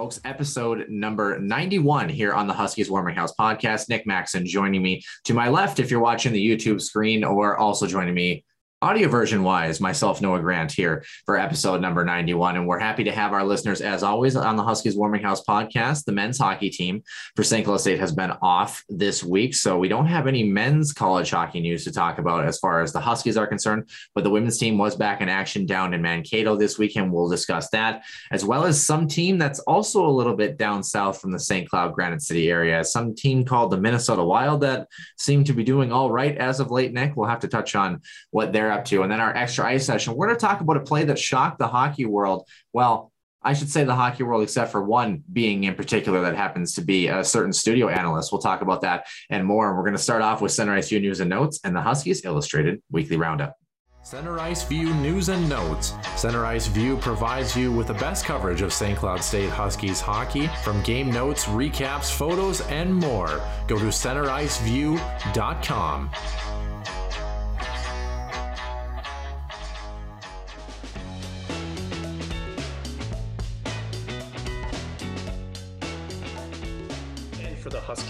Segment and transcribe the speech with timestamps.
[0.00, 0.18] Folks.
[0.24, 3.90] Episode number 91 here on the Huskies Warming House podcast.
[3.90, 7.86] Nick Maxon joining me to my left if you're watching the YouTube screen, or also
[7.86, 8.42] joining me
[8.82, 12.56] audio version wise, myself, Noah Grant, here for episode number 91.
[12.56, 16.06] And we're happy to have our listeners, as always, on the Huskies Warming House podcast.
[16.06, 17.02] The men's hockey team
[17.36, 17.66] for St.
[17.66, 19.54] Cloud State has been off this week.
[19.54, 22.90] So we don't have any men's college hockey news to talk about as far as
[22.90, 23.90] the Huskies are concerned.
[24.14, 27.12] But the women's team was back in action down in Mankato this weekend.
[27.12, 31.20] We'll discuss that, as well as some team that's also a little bit down south
[31.20, 31.68] from the St.
[31.68, 32.82] Cloud Granite City area.
[32.82, 36.70] Some team called the Minnesota Wild that seem to be doing all right as of
[36.70, 37.14] late, Nick.
[37.14, 38.00] We'll have to touch on
[38.30, 39.02] what they're up to.
[39.02, 41.58] And then our extra ice session, we're going to talk about a play that shocked
[41.58, 42.46] the hockey world.
[42.72, 46.74] Well, I should say the hockey world, except for one being in particular that happens
[46.74, 48.32] to be a certain studio analyst.
[48.32, 49.68] We'll talk about that and more.
[49.68, 51.80] And we're going to start off with Center Ice View News and Notes and the
[51.80, 53.56] Huskies Illustrated Weekly Roundup.
[54.02, 55.92] Center Ice View News and Notes.
[56.16, 58.98] Center Ice View provides you with the best coverage of St.
[58.98, 63.42] Cloud State Huskies hockey from game notes, recaps, photos, and more.
[63.68, 66.10] Go to centericeview.com.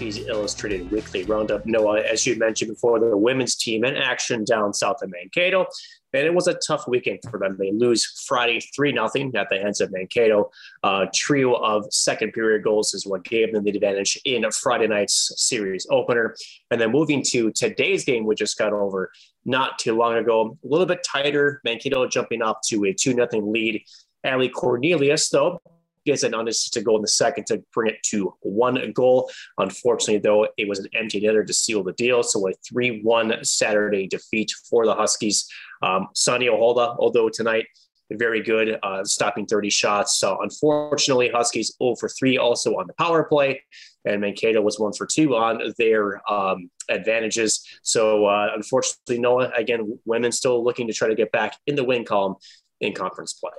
[0.01, 4.73] Huskies Illustrated Weekly Roundup, Noah, as you mentioned before, the women's team in action down
[4.73, 5.67] south of Mankato.
[6.11, 7.55] And it was a tough weekend for them.
[7.59, 10.49] They lose Friday 3 0 at the hands of Mankato.
[10.81, 15.33] A trio of second period goals is what gave them the advantage in Friday night's
[15.35, 16.35] series opener.
[16.71, 19.11] And then moving to today's game, we just got over
[19.45, 21.61] not too long ago, a little bit tighter.
[21.63, 23.83] Mankato jumping off to a 2 0 lead.
[24.25, 25.61] Ali Cornelius, though,
[26.05, 29.31] gets an unassisted goal in the second to bring it to one goal.
[29.57, 32.23] Unfortunately, though, it was an empty netter to seal the deal.
[32.23, 35.47] So a 3 1 Saturday defeat for the Huskies.
[35.81, 37.65] Um, Sanni Ahola, although tonight,
[38.11, 40.17] very good, uh, stopping 30 shots.
[40.17, 43.61] So unfortunately, Huskies 0 for 3 also on the power play.
[44.05, 47.65] And Mankato was 1 for 2 on their um, advantages.
[47.83, 51.83] So uh, unfortunately, Noah, again, women still looking to try to get back in the
[51.83, 52.35] win column
[52.79, 53.51] in conference play.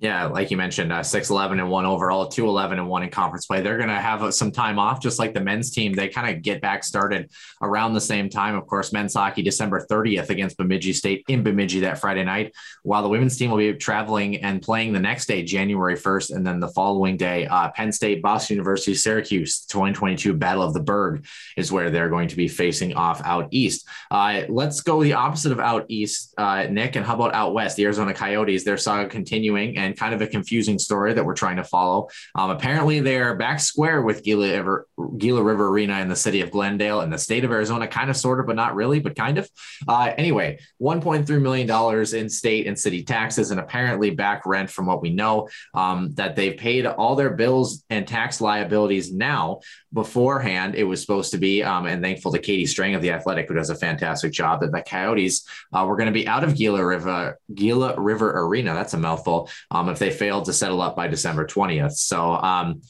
[0.00, 3.10] Yeah, like you mentioned, uh, 6 11 and 1 overall, 2 11 and 1 in
[3.10, 3.62] conference play.
[3.62, 5.92] They're going to have uh, some time off, just like the men's team.
[5.92, 7.32] They kind of get back started
[7.62, 8.54] around the same time.
[8.54, 12.54] Of course, men's hockey, December 30th against Bemidji State in Bemidji that Friday night,
[12.84, 16.36] while the women's team will be traveling and playing the next day, January 1st.
[16.36, 20.80] And then the following day, uh, Penn State, Boston University, Syracuse, 2022 Battle of the
[20.80, 21.26] Berg
[21.56, 23.88] is where they're going to be facing off out east.
[24.12, 26.94] Uh, let's go the opposite of out east, uh, Nick.
[26.94, 27.76] And how about out west?
[27.76, 29.76] The Arizona Coyotes, their saga continuing.
[29.76, 32.08] And and kind of a confusing story that we're trying to follow.
[32.34, 36.50] Um, apparently, they're back square with Gila River, Gila River Arena in the city of
[36.50, 39.38] Glendale in the state of Arizona, kind of, sort of, but not really, but kind
[39.38, 39.50] of.
[39.86, 45.02] Uh, anyway, $1.3 million in state and city taxes, and apparently back rent from what
[45.02, 49.60] we know um, that they've paid all their bills and tax liabilities now.
[49.92, 53.48] Beforehand, it was supposed to be, um, and thankful to Katie Strang of the Athletic,
[53.48, 56.54] who does a fantastic job, that the Coyotes uh, were going to be out of
[56.54, 58.74] Gila River, Gila River Arena.
[58.74, 59.48] That's a mouthful
[59.86, 61.92] if they failed to settle up by December 20th.
[61.92, 62.80] So, um,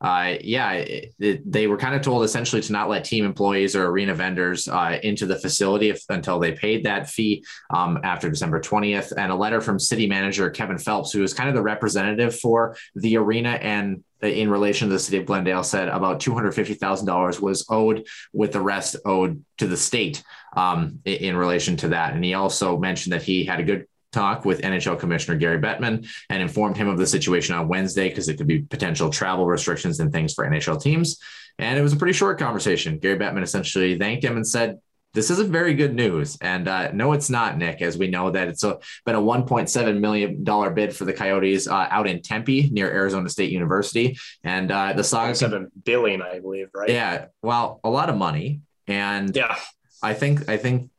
[0.00, 3.74] uh, yeah, it, it, they were kind of told essentially to not let team employees
[3.74, 8.28] or arena vendors uh, into the facility if, until they paid that fee um, after
[8.28, 9.14] December 20th.
[9.16, 12.76] And a letter from city manager Kevin Phelps, who is kind of the representative for
[12.94, 18.06] the arena and in relation to the city of Glendale said about $250,000 was owed
[18.32, 20.22] with the rest owed to the state
[20.56, 22.14] um, in relation to that.
[22.14, 26.08] And he also mentioned that he had a good talk with NHL Commissioner Gary Bettman
[26.30, 30.00] and informed him of the situation on Wednesday because it could be potential travel restrictions
[30.00, 31.18] and things for NHL teams.
[31.58, 32.98] And it was a pretty short conversation.
[32.98, 34.78] Gary Bettman essentially thanked him and said,
[35.14, 36.36] this isn't very good news.
[36.40, 40.00] And uh, no, it's not, Nick, as we know that it's a, been a $1.7
[40.00, 40.42] million
[40.74, 44.18] bid for the Coyotes uh, out in Tempe near Arizona State University.
[44.42, 45.34] And uh, the Saga.
[45.36, 46.90] Seven billion, I believe, right?
[46.90, 47.26] Yeah.
[47.42, 48.60] Well, a lot of money.
[48.88, 49.56] And yeah,
[50.02, 50.90] I think, I think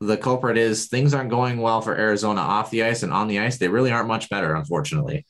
[0.00, 3.38] the culprit is things aren't going well for Arizona off the ice and on the
[3.38, 3.58] ice.
[3.58, 5.26] They really aren't much better, unfortunately.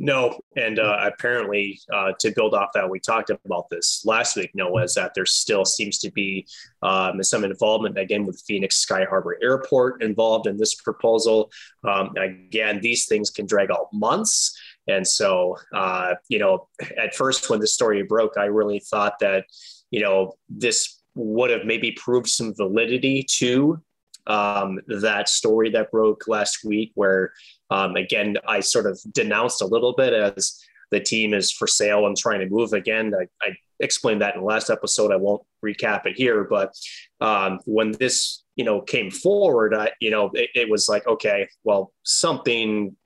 [0.00, 4.52] No, and uh, apparently, uh, to build off that, we talked about this last week.
[4.54, 6.46] Noah is that there still seems to be
[6.82, 11.50] um, some involvement again with Phoenix Sky Harbor Airport involved in this proposal.
[11.82, 14.56] Um, again, these things can drag out months,
[14.86, 19.46] and so uh, you know, at first when the story broke, I really thought that
[19.90, 23.82] you know this would have maybe proved some validity to
[24.28, 27.32] um, that story that broke last week, where
[27.70, 30.60] um, again I sort of denounced a little bit as
[30.90, 33.12] the team is for sale and trying to move again.
[33.14, 35.12] I, I explained that in the last episode.
[35.12, 36.74] I won't recap it here, but
[37.20, 41.48] um, when this you know came forward, I, you know it, it was like okay,
[41.64, 42.96] well something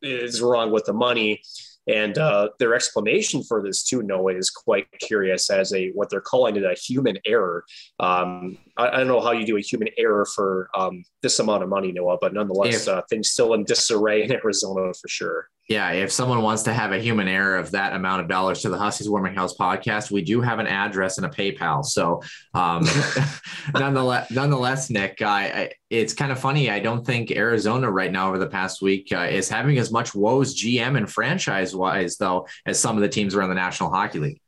[0.00, 1.42] is wrong with the money
[1.88, 6.20] and uh, their explanation for this too, Noah, is quite curious as a what they're
[6.20, 7.64] calling it a human error.
[7.98, 11.62] Um, I, I, don't know how you do a human error for um, this amount
[11.62, 15.48] of money, Noah, but nonetheless, if, uh, things still in disarray in Arizona for sure
[15.68, 18.70] yeah, if someone wants to have a human error of that amount of dollars to
[18.70, 21.84] the Huskies Warming House podcast, we do have an address and a PayPal.
[21.84, 22.22] So,
[22.54, 22.88] um,
[23.74, 26.70] nonetheless, nonetheless, Nick, I, I, it's kind of funny.
[26.70, 30.14] I don't think Arizona right now over the past week uh, is having as much
[30.14, 34.20] woes GM and franchise wise though as some of the teams around the National Hockey
[34.20, 34.40] League.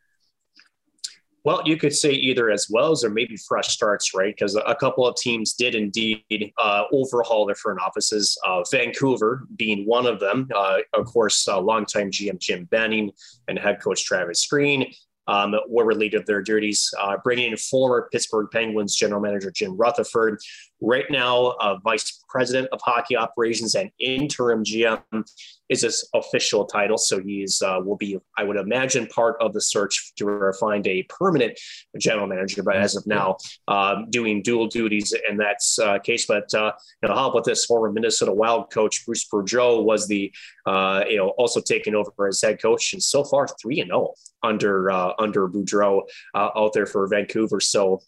[1.45, 4.35] Well, you could say either as well as or maybe fresh starts, right?
[4.37, 8.37] Because a couple of teams did indeed uh, overhaul their front offices.
[8.47, 10.49] Uh, Vancouver being one of them.
[10.55, 13.11] Uh, of course, uh, longtime GM Jim Benning
[13.49, 14.93] and head coach Travis Green
[15.27, 19.77] um, were relieved of their duties, uh, bringing in former Pittsburgh Penguins general manager Jim
[19.77, 20.41] Rutherford,
[20.81, 25.03] right now uh, vice president of hockey operations and interim GM
[25.69, 26.99] is his official title.
[26.99, 31.05] So he's uh, will be, I would imagine, part of the search to find a
[31.05, 31.59] permanent
[31.99, 32.63] general manager.
[32.63, 33.37] But as of now,
[33.69, 36.27] um, doing dual duties in that uh, case.
[36.27, 36.73] But uh,
[37.03, 40.33] you know, how about this former Minnesota Wild coach Bruce Boudreau was the
[40.67, 44.09] uh, you know also taking over as head coach, and so far three and zero
[44.09, 46.03] oh under uh, under Boudreau
[46.35, 47.61] out there for Vancouver.
[47.61, 48.01] So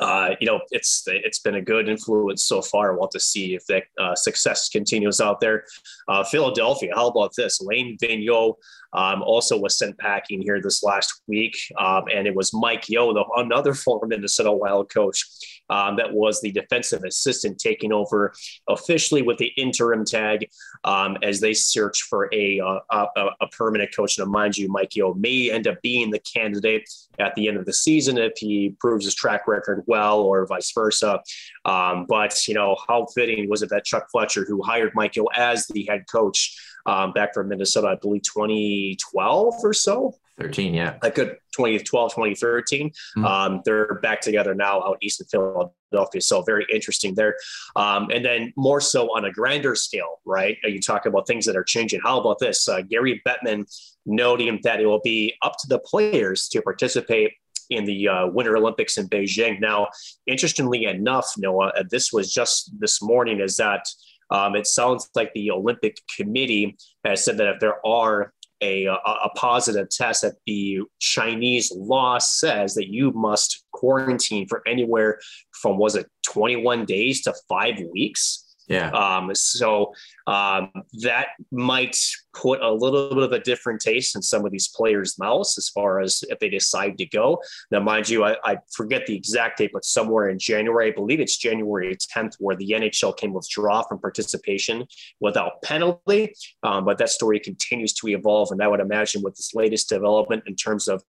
[0.00, 2.92] uh, you know, it's it's been a good influence so far.
[2.92, 5.64] I want to see if that uh, success continues out there.
[6.08, 7.60] Uh, Philadelphia, how about this?
[7.60, 8.54] Alain Vigneault
[8.94, 13.12] um, also was sent packing here this last week, um, and it was Mike Yeo,
[13.12, 15.24] the, another former Minnesota Wild coach,
[15.72, 18.34] um, that was the defensive assistant taking over
[18.68, 20.48] officially with the interim tag
[20.84, 24.18] um, as they search for a, uh, a, a permanent coach.
[24.18, 26.88] Now, mind you, Mike Yeo may end up being the candidate
[27.18, 30.72] at the end of the season if he proves his track record well, or vice
[30.72, 31.22] versa.
[31.64, 35.26] Um, but you know, how fitting was it that Chuck Fletcher, who hired Mike Yeo
[35.34, 36.58] as the head coach?
[36.84, 40.16] Um, back from Minnesota, I believe 2012 or so.
[40.42, 40.96] 13, yeah.
[41.02, 42.90] A good 2012, 2013.
[42.90, 43.24] Mm-hmm.
[43.24, 46.20] Um, they're back together now out east of Philadelphia.
[46.20, 47.36] So very interesting there.
[47.76, 50.56] Um, and then more so on a grander scale, right?
[50.64, 52.00] You talk about things that are changing.
[52.02, 52.68] How about this?
[52.68, 53.64] Uh, Gary Bettman
[54.06, 57.32] noting that it will be up to the players to participate
[57.70, 59.60] in the uh, Winter Olympics in Beijing.
[59.60, 59.88] Now,
[60.26, 63.86] interestingly enough, Noah, uh, this was just this morning, is that
[64.30, 69.30] um, it sounds like the Olympic Committee has said that if there are a, a,
[69.34, 75.18] positive test that the Chinese law says that you must quarantine for anywhere
[75.60, 78.41] from was it 21 days to five weeks
[78.72, 78.90] yeah.
[78.90, 79.92] Um, so
[80.26, 80.70] um,
[81.02, 81.98] that might
[82.34, 85.68] put a little bit of a different taste in some of these players' mouths as
[85.68, 87.42] far as if they decide to go.
[87.70, 91.20] Now, mind you, I, I forget the exact date, but somewhere in January, I believe
[91.20, 94.86] it's January 10th, where the NHL can withdraw from participation
[95.20, 96.32] without penalty.
[96.62, 98.50] Um, but that story continues to evolve.
[98.52, 101.02] And I would imagine with this latest development in terms of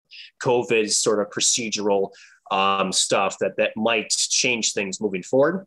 [0.43, 2.11] COVID sort of procedural
[2.51, 5.67] um, stuff, that that might change things moving forward.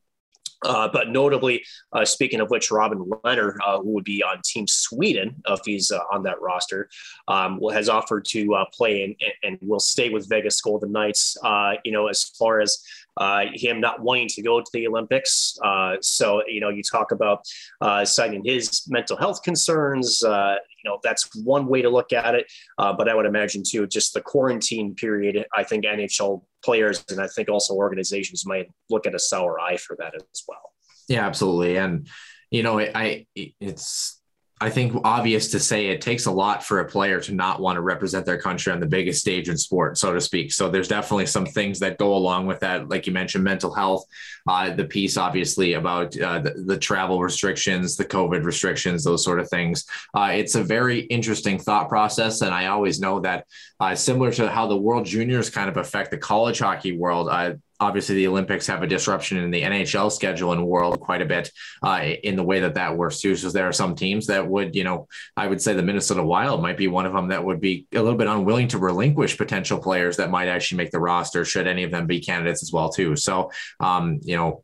[0.63, 4.67] Uh, but notably, uh, speaking of which, Robin Lehner, uh, who would be on Team
[4.67, 6.89] Sweden if he's uh, on that roster,
[7.27, 11.37] um, has offered to uh, play and, and will stay with Vegas Golden Knights.
[11.43, 12.83] Uh, you know, as far as
[13.17, 17.11] Uh, him not wanting to go to the Olympics, uh, so you know, you talk
[17.11, 17.43] about
[17.81, 20.21] uh, citing his mental health concerns.
[20.23, 22.51] you know, that's one way to look at it.
[22.77, 25.45] but I would imagine too, just the quarantine period.
[25.55, 29.77] I think NHL players and I think also organizations might look at a sour eye
[29.77, 30.73] for that as well.
[31.07, 31.77] Yeah, absolutely.
[31.77, 32.07] And
[32.51, 34.21] you know, I it's
[34.61, 37.75] I think obvious to say it takes a lot for a player to not want
[37.75, 40.53] to represent their country on the biggest stage in sport, so to speak.
[40.53, 44.05] So there's definitely some things that go along with that, like you mentioned, mental health,
[44.47, 49.39] uh, the piece obviously about uh, the, the, travel restrictions, the COVID restrictions, those sort
[49.39, 49.85] of things.
[50.13, 53.45] Uh, it's a very interesting thought process, and I always know that
[53.79, 57.53] uh, similar to how the World Juniors kind of affect the college hockey world uh,
[57.83, 61.51] obviously the Olympics have a disruption in the NHL schedule and world quite a bit
[61.83, 63.35] uh, in the way that that works too.
[63.35, 66.61] So there are some teams that would, you know, I would say the Minnesota Wild
[66.61, 69.79] might be one of them that would be a little bit unwilling to relinquish potential
[69.79, 72.89] players that might actually make the roster should any of them be candidates as well
[72.89, 73.15] too.
[73.15, 74.63] So, um, you know,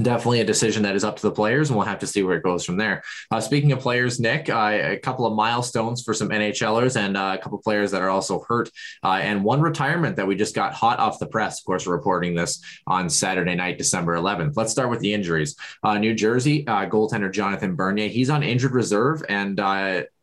[0.00, 2.36] definitely a decision that is up to the players, and we'll have to see where
[2.36, 3.02] it goes from there.
[3.30, 7.36] Uh, speaking of players, Nick, uh, a couple of milestones for some NHLers and uh,
[7.38, 8.70] a couple of players that are also hurt,
[9.02, 11.60] uh, and one retirement that we just got hot off the press.
[11.60, 14.56] Of course, we're reporting this on Saturday night, December 11th.
[14.56, 15.56] Let's start with the injuries.
[15.82, 19.60] Uh, New Jersey uh, goaltender Jonathan Bernier, he's on injured reserve, and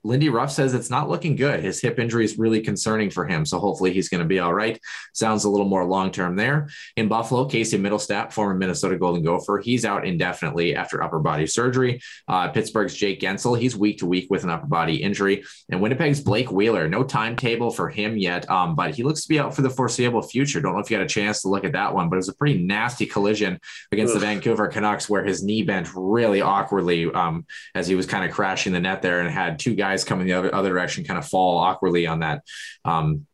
[0.03, 1.63] Lindy Ruff says it's not looking good.
[1.63, 3.46] His hip injury is really concerning for him.
[3.46, 4.79] So hopefully he's going to be all right.
[5.13, 6.70] Sounds a little more long term there.
[6.98, 12.01] In Buffalo, Casey Mittelstadt, former Minnesota Golden Gopher, he's out indefinitely after upper body surgery.
[12.27, 15.43] Uh, Pittsburgh's Jake Guentzel, he's week to week with an upper body injury.
[15.70, 19.39] And Winnipeg's Blake Wheeler, no timetable for him yet, um, but he looks to be
[19.39, 20.62] out for the foreseeable future.
[20.62, 22.29] Don't know if you had a chance to look at that one, but it was
[22.29, 23.60] a pretty nasty collision
[23.91, 24.20] against Ugh.
[24.20, 28.31] the Vancouver Canucks where his knee bent really awkwardly um, as he was kind of
[28.31, 31.19] crashing the net there and had two guys guys coming the other, other direction kind
[31.19, 32.43] of fall awkwardly on that,
[32.86, 33.25] um,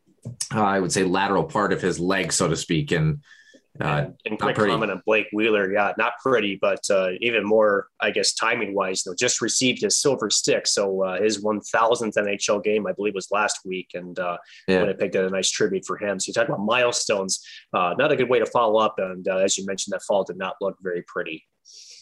[0.54, 2.92] uh, I would say lateral part of his leg, so to speak.
[2.92, 3.22] And,
[3.80, 5.72] uh, and quick comment on Blake Wheeler.
[5.72, 10.02] Yeah, not pretty, but uh, even more, I guess, timing wise, though, just received his
[10.02, 10.66] silver stick.
[10.66, 13.92] So uh, his 1000th NHL game, I believe, was last week.
[13.94, 14.38] And uh,
[14.68, 14.82] yeah.
[14.82, 16.20] Winnipeg did a nice tribute for him.
[16.20, 18.96] So you talk about milestones, uh, not a good way to follow up.
[18.98, 21.46] And uh, as you mentioned, that fall did not look very pretty.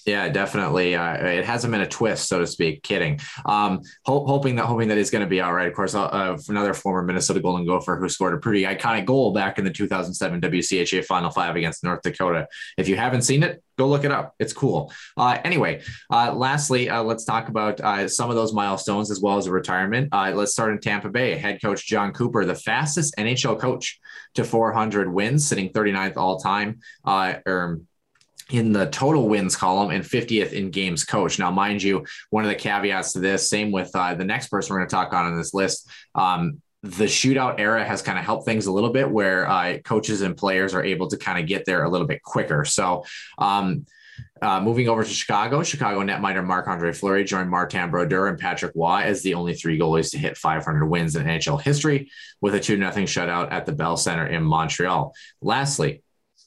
[0.05, 0.93] Yeah, definitely.
[0.95, 2.83] Uh, it hasn't been a twist, so to speak.
[2.83, 3.19] Kidding.
[3.43, 5.67] Um, ho- hoping that hoping going to be all right.
[5.67, 9.33] Of course, uh, uh, another former Minnesota Golden Gopher who scored a pretty iconic goal
[9.33, 12.47] back in the 2007 WCHA Final Five against North Dakota.
[12.77, 14.35] If you haven't seen it, go look it up.
[14.38, 14.93] It's cool.
[15.17, 15.81] Uh, anyway,
[16.12, 19.51] uh, lastly, uh, let's talk about uh, some of those milestones as well as a
[19.51, 20.09] retirement.
[20.12, 21.35] Uh, let's start in Tampa Bay.
[21.35, 24.00] Head coach Jon Cooper, the fastest NHL coach
[24.35, 26.79] to 400 wins, sitting 39th all time.
[28.51, 31.39] In the total wins column and 50th in games coach.
[31.39, 34.73] Now, mind you, one of the caveats to this, same with uh, the next person
[34.73, 35.89] we're going to talk on in this list.
[36.13, 40.21] Um, the shootout era has kind of helped things a little bit where uh, coaches
[40.21, 42.63] and players are able to kind of get there a little bit quicker.
[42.65, 43.05] So,
[43.39, 43.85] um,
[44.41, 48.73] uh, moving over to Chicago, Chicago netminder Marc Andre Fleury joined Martin Brodeur and Patrick
[48.75, 52.11] Roy as the only three goalies to hit 500 wins in NHL history
[52.41, 55.13] with a 2 0 shutout at the Bell Center in Montreal.
[55.41, 56.03] Lastly,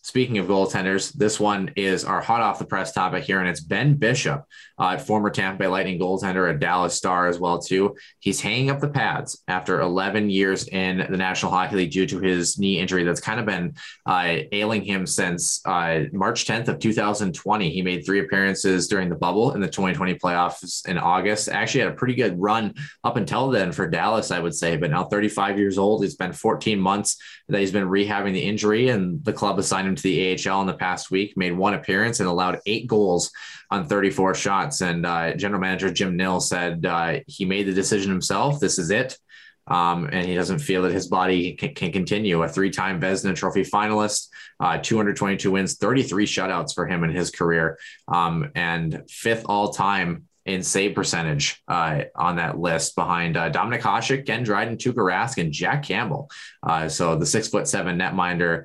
[0.09, 3.61] Speaking of goaltenders, this one is our hot off the press topic here, and it's
[3.61, 4.43] Ben Bishop,
[4.79, 7.95] uh, former Tampa Bay Lightning goaltender, a Dallas Star as well too.
[8.19, 12.21] He's hanging up the pads after 11 years in the National Hockey League due to
[12.21, 13.75] his knee injury that's kind of been
[14.07, 17.69] uh, ailing him since uh, March 10th of 2020.
[17.69, 21.50] He made three appearances during the bubble in the 2020 playoffs in August.
[21.50, 22.73] Actually, had a pretty good run
[23.05, 24.79] up until then for Dallas, I would say.
[24.79, 27.19] But now 35 years old, it's been 14 months
[27.50, 30.67] that he's been rehabbing the injury, and the club assigned him to the AHL in
[30.67, 33.31] the past week, made one appearance and allowed eight goals
[33.71, 34.81] on 34 shots.
[34.81, 38.61] And uh, general manager Jim Nill said uh, he made the decision himself.
[38.61, 39.19] This is it.
[39.67, 42.43] Um, and he doesn't feel that his body can, can continue.
[42.43, 44.28] A three-time Vezina Trophy finalist,
[44.61, 47.78] uh, 222 wins, 33 shutouts for him in his career,
[48.09, 54.25] um, and fifth all-time in save percentage uh, on that list behind uh, Dominik Hasek,
[54.25, 56.31] Ken Dryden, Tuukka Rask, and Jack Campbell.
[56.62, 58.64] Uh, so the six foot seven netminder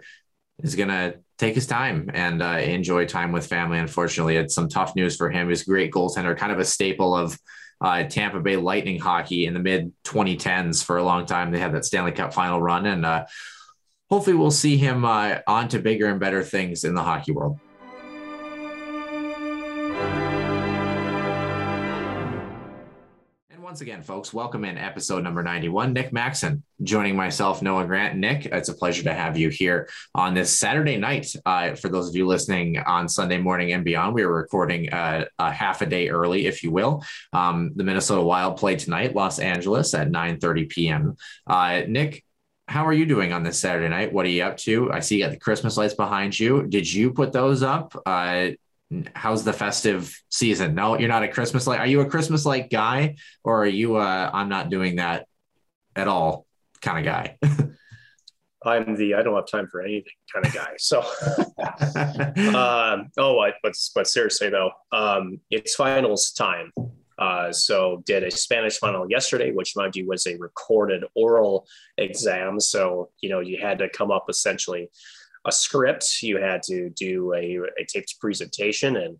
[0.61, 3.79] is going to take his time and uh, enjoy time with family.
[3.79, 5.49] Unfortunately, it's some tough news for him.
[5.49, 7.37] He's a great goaltender, kind of a staple of
[7.81, 11.51] uh, Tampa Bay Lightning hockey in the mid 2010s for a long time.
[11.51, 13.25] They had that Stanley Cup final run, and uh,
[14.09, 17.59] hopefully, we'll see him uh, on to bigger and better things in the hockey world.
[23.73, 25.93] Once again, folks, welcome in episode number 91.
[25.93, 28.15] Nick Maxon joining myself, Noah Grant.
[28.15, 31.35] Nick, it's a pleasure to have you here on this Saturday night.
[31.43, 35.25] Uh, for those of you listening on Sunday morning and beyond, we are recording uh,
[35.39, 37.03] a half a day early, if you will.
[37.33, 41.15] Um, the Minnesota Wild play tonight, Los Angeles at 9 30 p.m.
[41.47, 42.23] Uh, Nick,
[42.67, 44.13] how are you doing on this Saturday night?
[44.13, 44.91] What are you up to?
[44.91, 46.67] I see you got the Christmas lights behind you.
[46.67, 47.99] Did you put those up?
[48.93, 50.75] Uh, how's the festive season?
[50.75, 51.79] No, you're not a Christmas light.
[51.79, 55.27] Are you a Christmas light guy, or are you a I'm not doing that
[55.95, 56.45] at all
[56.81, 57.37] kind of guy?
[58.65, 60.73] I'm the I don't have time for anything kind of guy.
[60.77, 60.99] So,
[62.57, 66.71] um, oh, I, but but seriously though, um, it's finals time
[67.17, 72.59] Uh, so did a Spanish final yesterday, which mind you was a recorded oral exam.
[72.59, 74.89] So you know you had to come up essentially
[75.45, 76.21] a script.
[76.21, 79.17] You had to do a, a taped presentation, and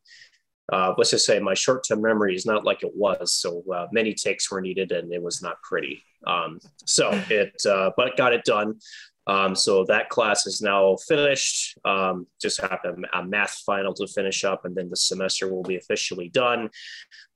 [0.71, 3.33] uh, let's just say my short-term memory is not like it was.
[3.33, 6.03] So uh, many takes were needed, and it was not pretty.
[6.25, 8.79] Um, so it, uh, but got it done.
[9.25, 11.77] Um, so that class is now finished.
[11.85, 15.63] Um, just have a, a, math final to finish up, and then the semester will
[15.63, 16.69] be officially done.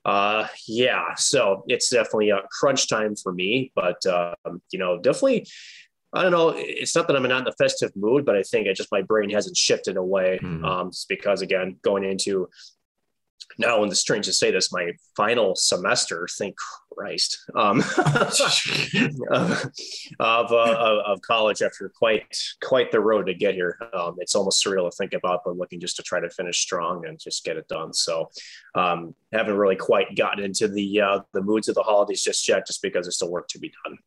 [0.03, 5.47] Uh, yeah, so it's definitely a crunch time for me, but um, you know, definitely.
[6.13, 6.53] I don't know.
[6.55, 9.01] It's not that I'm not in the festive mood, but I think it just my
[9.01, 10.39] brain hasn't shifted away.
[10.41, 10.65] Mm.
[10.65, 12.47] Um, because again, going into
[13.59, 16.55] now, and the strange to say this, my final semester, thank
[16.91, 17.79] Christ, um,
[20.19, 23.77] of, uh, of college after quite quite the road to get here.
[23.93, 27.05] Um, it's almost surreal to think about, but looking just to try to finish strong
[27.05, 27.93] and just get it done.
[27.93, 28.29] So,
[28.75, 32.67] um, haven't really quite gotten into the uh, the moods of the holidays just yet,
[32.67, 33.97] just because there's still work to be done.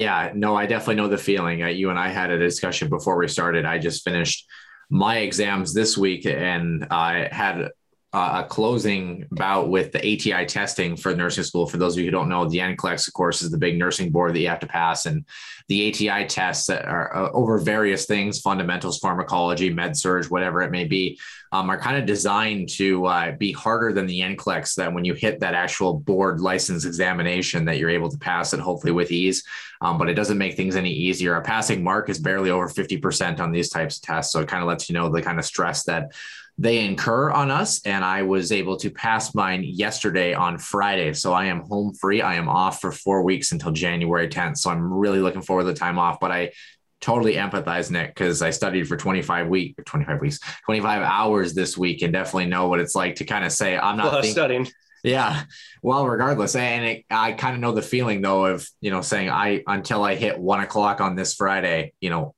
[0.00, 1.58] Yeah, no, I definitely know the feeling.
[1.60, 3.66] You and I had a discussion before we started.
[3.66, 4.46] I just finished
[4.88, 7.68] my exams this week and I had
[8.12, 11.66] uh, a closing bout with the ATI testing for nursing school.
[11.66, 14.10] For those of you who don't know, the NCLEX, of course, is the big nursing
[14.10, 15.24] board that you have to pass, and
[15.68, 20.72] the ATI tests that are uh, over various things, fundamentals, pharmacology, med surg, whatever it
[20.72, 21.20] may be,
[21.52, 24.74] um, are kind of designed to uh, be harder than the NCLEX.
[24.74, 28.58] That when you hit that actual board license examination, that you're able to pass it
[28.60, 29.44] hopefully with ease.
[29.82, 31.36] Um, but it doesn't make things any easier.
[31.36, 34.32] A passing mark is barely over 50% on these types of tests.
[34.32, 36.12] So it kind of lets you know the kind of stress that
[36.60, 37.80] they incur on us.
[37.86, 41.14] And I was able to pass mine yesterday on Friday.
[41.14, 42.20] So I am home free.
[42.20, 44.58] I am off for four weeks until January 10th.
[44.58, 46.20] So I'm really looking forward to the time off.
[46.20, 46.52] But I
[47.00, 52.02] totally empathize, Nick, because I studied for 25 week, 25 weeks, 25 hours this week,
[52.02, 54.68] and definitely know what it's like to kind of say, I'm not think- studying.
[55.02, 55.44] Yeah.
[55.82, 59.30] Well, regardless, and it, I kind of know the feeling though of you know saying
[59.30, 62.34] I until I hit one o'clock on this Friday, you know,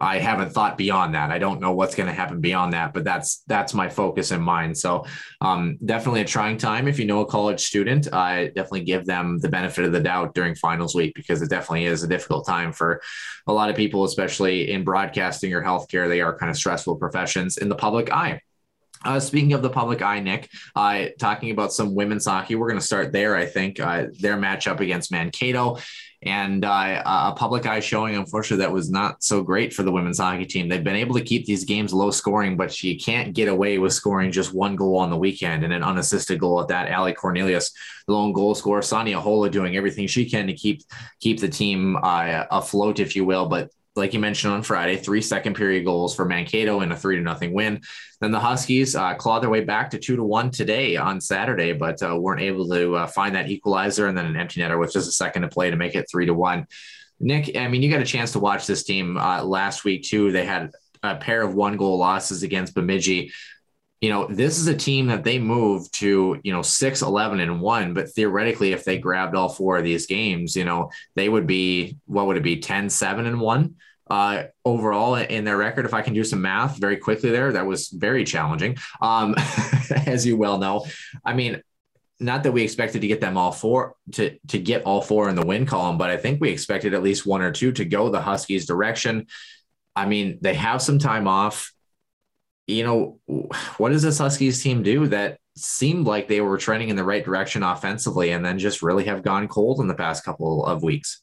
[0.00, 1.30] I haven't thought beyond that.
[1.30, 4.40] I don't know what's going to happen beyond that, but that's that's my focus in
[4.40, 4.76] mind.
[4.76, 5.04] So
[5.40, 6.88] um, definitely a trying time.
[6.88, 10.34] If you know a college student, I definitely give them the benefit of the doubt
[10.34, 13.02] during finals week because it definitely is a difficult time for
[13.46, 16.08] a lot of people, especially in broadcasting or healthcare.
[16.08, 18.40] They are kind of stressful professions in the public eye.
[19.04, 22.80] Uh, speaking of the public eye, Nick, uh, talking about some women's hockey, we're going
[22.80, 23.36] to start there.
[23.36, 25.78] I think uh, their matchup against Mankato
[26.24, 30.18] and uh, a public eye showing, unfortunately, that was not so great for the women's
[30.18, 30.68] hockey team.
[30.68, 33.92] They've been able to keep these games low scoring, but you can't get away with
[33.92, 36.88] scoring just one goal on the weekend and an unassisted goal at that.
[36.88, 37.72] Allie Cornelius,
[38.06, 40.82] the lone goal scorer, Sanni Ahola doing everything she can to keep
[41.18, 43.46] keep the team uh, afloat, if you will.
[43.46, 47.16] But like you mentioned on Friday, three second period goals for Mankato and a three
[47.16, 47.82] to nothing win.
[48.20, 51.72] Then the Huskies uh, clawed their way back to two to one today on Saturday,
[51.72, 54.92] but uh, weren't able to uh, find that equalizer and then an empty netter with
[54.92, 56.66] just a second to play to make it three to one.
[57.20, 60.32] Nick, I mean, you got a chance to watch this team uh, last week too.
[60.32, 63.32] They had a pair of one goal losses against Bemidji
[64.02, 67.60] you know, this is a team that they moved to, you know, 6, 11, and
[67.60, 67.94] 1.
[67.94, 71.96] But theoretically, if they grabbed all four of these games, you know, they would be,
[72.06, 73.74] what would it be, 10, 7, and 1
[74.10, 75.86] uh, overall in their record.
[75.86, 79.36] If I can do some math very quickly there, that was very challenging, um,
[80.06, 80.84] as you well know.
[81.24, 81.62] I mean,
[82.18, 85.34] not that we expected to get them all four to to get all four in
[85.34, 88.10] the win column, but I think we expected at least one or two to go
[88.10, 89.28] the Huskies' direction.
[89.96, 91.72] I mean, they have some time off
[92.72, 93.18] you know,
[93.76, 97.24] what does this Huskies team do that seemed like they were trending in the right
[97.24, 101.22] direction offensively and then just really have gone cold in the past couple of weeks?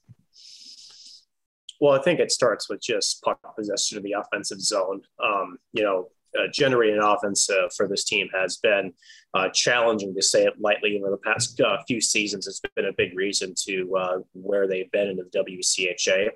[1.81, 5.01] Well, I think it starts with just puck possession of the offensive zone.
[5.23, 8.93] Um, you know, uh, generating offense uh, for this team has been
[9.33, 12.47] uh, challenging to say it lightly over the past uh, few seasons.
[12.47, 16.29] It's been a big reason to uh, where they've been in the WCHA.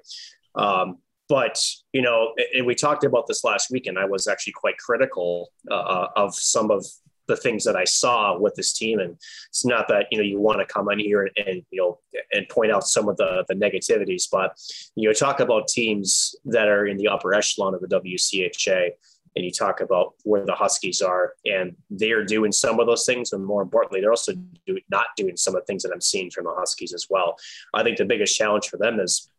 [0.56, 0.98] Um,
[1.34, 1.60] but
[1.94, 5.50] you know, and we talked about this last week, and I was actually quite critical
[5.72, 6.86] uh, uh, of some of
[7.28, 9.00] the things that I saw with this team.
[9.00, 9.18] And
[9.50, 12.00] it's not that you know you want to come in here and, and, you know
[12.34, 14.56] and point out some of the the negativities, but
[14.94, 18.92] you know talk about teams that are in the upper echelon of the WCHA,
[19.36, 23.08] and you talk about where the Huskies are, and they are doing some of those
[23.08, 24.34] things, and more importantly, they're also
[24.68, 27.38] do, not doing some of the things that I'm seeing from the Huskies as well.
[27.74, 29.32] I think the biggest challenge for them is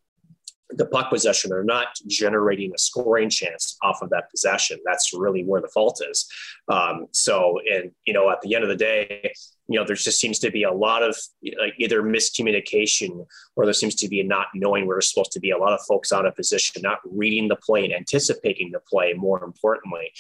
[0.77, 1.51] the puck possession.
[1.51, 4.79] They're not generating a scoring chance off of that possession.
[4.85, 6.27] That's really where the fault is.
[6.69, 9.33] Um, so, and you know, at the end of the day,
[9.69, 11.17] you know, there just seems to be a lot of
[11.59, 15.51] like either miscommunication or there seems to be not knowing where we're supposed to be.
[15.51, 19.15] A lot of folks out of position, not reading the play and anticipating the play.
[19.15, 20.13] More importantly,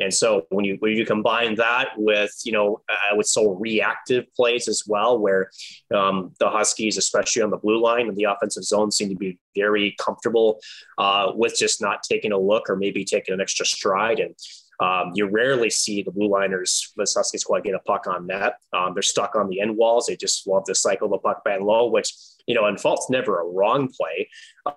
[0.00, 3.26] And so when you when you combine that with you know I would
[3.58, 5.50] reactive plays as well, where
[5.94, 9.38] um, the Huskies, especially on the blue line and the offensive zone, seem to be
[9.54, 10.60] very comfortable
[10.98, 14.34] uh, with just not taking a look or maybe taking an extra stride and
[14.80, 18.54] um, you rarely see the blue liners, the Husky squad, get a puck on net.
[18.72, 20.06] Um, they're stuck on the end walls.
[20.06, 22.14] They just love to cycle the puck back low, which,
[22.50, 24.28] you know, and fault's never a wrong play,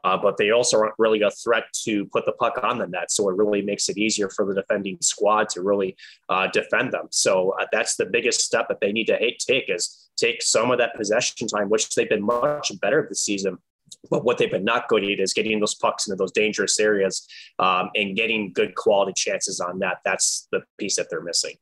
[0.04, 3.10] uh, but they also aren't really a threat to put the puck on the net.
[3.10, 5.98] So it really makes it easier for the defending squad to really
[6.30, 7.08] uh, defend them.
[7.10, 10.78] So uh, that's the biggest step that they need to take is take some of
[10.78, 13.58] that possession time, which they've been much better this season
[14.10, 17.28] but what they've been not good at is getting those pucks into those dangerous areas
[17.60, 19.98] um, and getting good quality chances on that.
[20.04, 21.56] That's the piece that they're missing.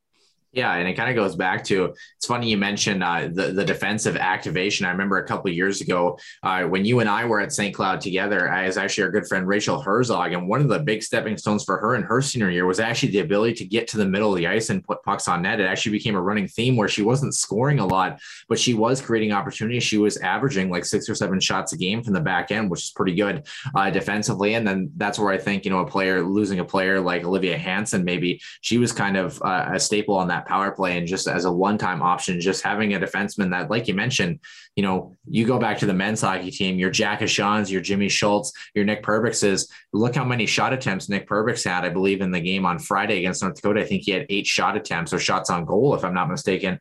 [0.54, 3.64] Yeah, and it kind of goes back to it's funny you mentioned uh, the the
[3.64, 4.86] defensive activation.
[4.86, 7.74] I remember a couple years ago uh, when you and I were at St.
[7.74, 8.52] Cloud together.
[8.52, 11.64] I was actually our good friend Rachel Herzog, and one of the big stepping stones
[11.64, 14.32] for her in her senior year was actually the ability to get to the middle
[14.32, 15.62] of the ice and put pucks on net.
[15.62, 19.00] It actually became a running theme where she wasn't scoring a lot, but she was
[19.00, 19.84] creating opportunities.
[19.84, 22.84] She was averaging like six or seven shots a game from the back end, which
[22.84, 24.56] is pretty good uh, defensively.
[24.56, 27.58] And then that's where I think you know a player losing a player like Olivia
[27.58, 31.08] Hanson, maybe she was kind of uh, a staple on that that power play and
[31.08, 34.40] just as a one-time option, just having a defenseman that, like you mentioned,
[34.76, 38.08] you know, you go back to the men's hockey team, your Jack Ahcans, your Jimmy
[38.08, 39.70] Schuldt, your Nick Perbixes.
[39.94, 43.20] Look how many shot attempts Nick Perbix had, I believe, in the game on Friday
[43.20, 43.82] against North Dakota.
[43.82, 46.80] I think he had eight shot attempts or shots on goal, if I'm not mistaken.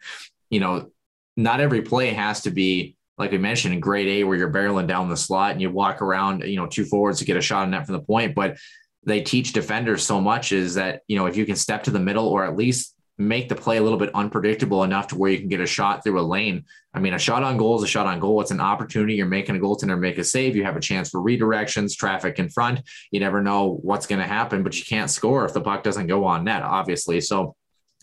[0.51, 0.91] You know,
[1.37, 4.87] not every play has to be like we mentioned in grade A, where you're barreling
[4.87, 7.65] down the slot and you walk around, you know, two forwards to get a shot
[7.65, 8.35] on net from the point.
[8.35, 8.57] But
[9.05, 12.01] they teach defenders so much is that, you know, if you can step to the
[12.01, 15.39] middle or at least make the play a little bit unpredictable enough to where you
[15.39, 16.65] can get a shot through a lane.
[16.95, 18.41] I mean, a shot on goal is a shot on goal.
[18.41, 19.15] It's an opportunity.
[19.15, 20.57] You're making a goaltender make a save.
[20.57, 22.81] You have a chance for redirections, traffic in front.
[23.11, 26.07] You never know what's going to happen, but you can't score if the puck doesn't
[26.07, 27.21] go on net, obviously.
[27.21, 27.55] So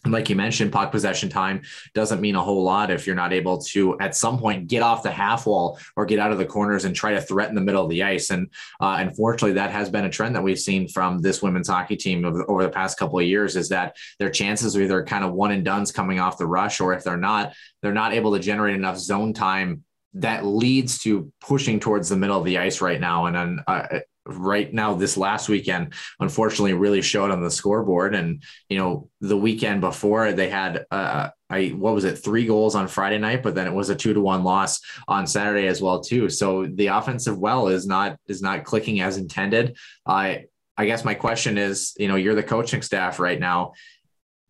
[0.06, 1.62] like you mentioned, puck possession time
[1.94, 5.04] doesn't mean a whole lot if you're not able to, at some point, get off
[5.04, 7.84] the half wall or get out of the corners and try to threaten the middle
[7.84, 8.30] of the ice.
[8.30, 8.48] And
[8.80, 12.26] uh, unfortunately, that has been a trend that we've seen from this women's hockey team
[12.26, 13.56] over, the past couple of years.
[13.56, 16.80] Is that their chances are either kind of one and duns coming off the rush,
[16.80, 19.84] or if they're not, they're not able to generate enough zone time
[20.14, 23.26] that leads to pushing towards the middle of the ice right now.
[23.26, 28.16] And then uh, right now this last weekend unfortunately really showed on the scoreboard.
[28.16, 32.76] And you know the weekend before they had uh I what was it three goals
[32.76, 35.82] on Friday night but then it was a 2 to 1 loss on Saturday as
[35.82, 36.30] well too.
[36.30, 39.78] So the offensive well is not is not clicking as intended.
[40.06, 40.46] I
[40.78, 43.74] I guess my question is you know you're the coaching staff right now.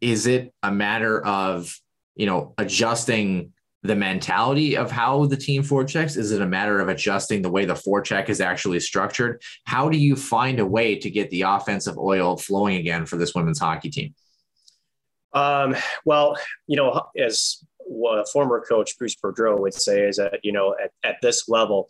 [0.02, 1.74] Is it a matter of
[2.16, 6.18] you know adjusting the mentality of how the team forechecks?
[6.18, 9.42] Is it a matter of adjusting the way the forecheck is actually structured?
[9.66, 13.36] How do you find a way to get the offensive oil flowing again for this
[13.36, 14.16] women's hockey team?
[15.34, 17.64] Um, well, you know, as
[18.34, 21.90] former coach Bruce Boudreau would say, is that you know at, at this level,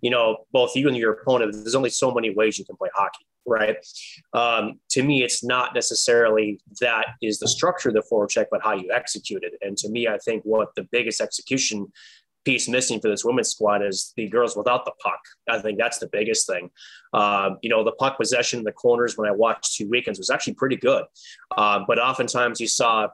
[0.00, 2.90] you know, both you and your opponent, there's only so many ways you can play
[2.94, 3.76] hockey right?
[4.32, 8.74] Um, to me, it's not necessarily that is the structure of the forecheck, but how
[8.74, 9.54] you execute it.
[9.60, 11.86] And to me, I think what the biggest execution
[12.44, 15.20] piece missing for this women's squad is the girls without the puck.
[15.48, 16.70] I think that's the biggest thing.
[17.12, 20.30] Um, you know, the puck possession in the corners when I watched two weekends was
[20.30, 21.04] actually pretty good.
[21.56, 23.08] Uh, but oftentimes you saw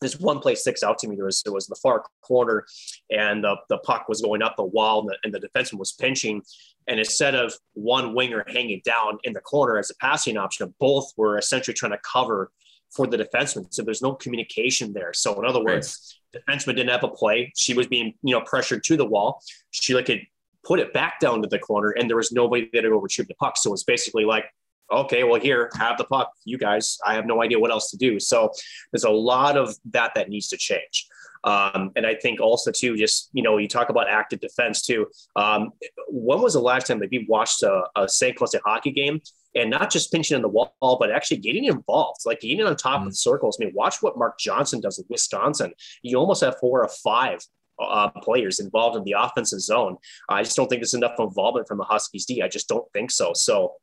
[0.00, 1.16] this one play sticks out to me.
[1.16, 2.64] There was it was the far corner,
[3.10, 5.92] and the, the puck was going up the wall, and the, and the defenseman was
[5.92, 6.42] pinching.
[6.88, 11.12] And instead of one winger hanging down in the corner as a passing option, both
[11.16, 12.50] were essentially trying to cover
[12.90, 13.72] for the defenseman.
[13.72, 15.12] So there's no communication there.
[15.12, 16.42] So in other words, right.
[16.42, 17.52] defenseman didn't have a play.
[17.54, 19.42] She was being you know pressured to the wall.
[19.70, 20.22] She like could
[20.64, 23.34] put it back down to the corner, and there was nobody there to retrieve the
[23.34, 23.56] puck.
[23.56, 24.46] So it's basically like
[24.90, 26.98] okay, well, here, have the puck, you guys.
[27.06, 28.20] I have no idea what else to do.
[28.20, 28.50] So
[28.92, 31.06] there's a lot of that that needs to change.
[31.44, 35.06] Um, and I think also too, just you know, you talk about active defense too.
[35.36, 35.70] Um,
[36.08, 38.36] when was the last time that you watched a, a St.
[38.36, 39.20] Cloud hockey game
[39.54, 42.98] and not just pinching in the wall, but actually getting involved, like getting on top
[42.98, 43.06] mm-hmm.
[43.06, 43.58] of the circles?
[43.58, 45.72] I mean, watch what Mark Johnson does with Wisconsin.
[46.02, 47.40] You almost have four or five
[47.80, 49.96] uh, players involved in the offensive zone.
[50.28, 52.42] I just don't think there's enough involvement from the Huskies D.
[52.42, 53.32] I just don't think so.
[53.34, 53.74] So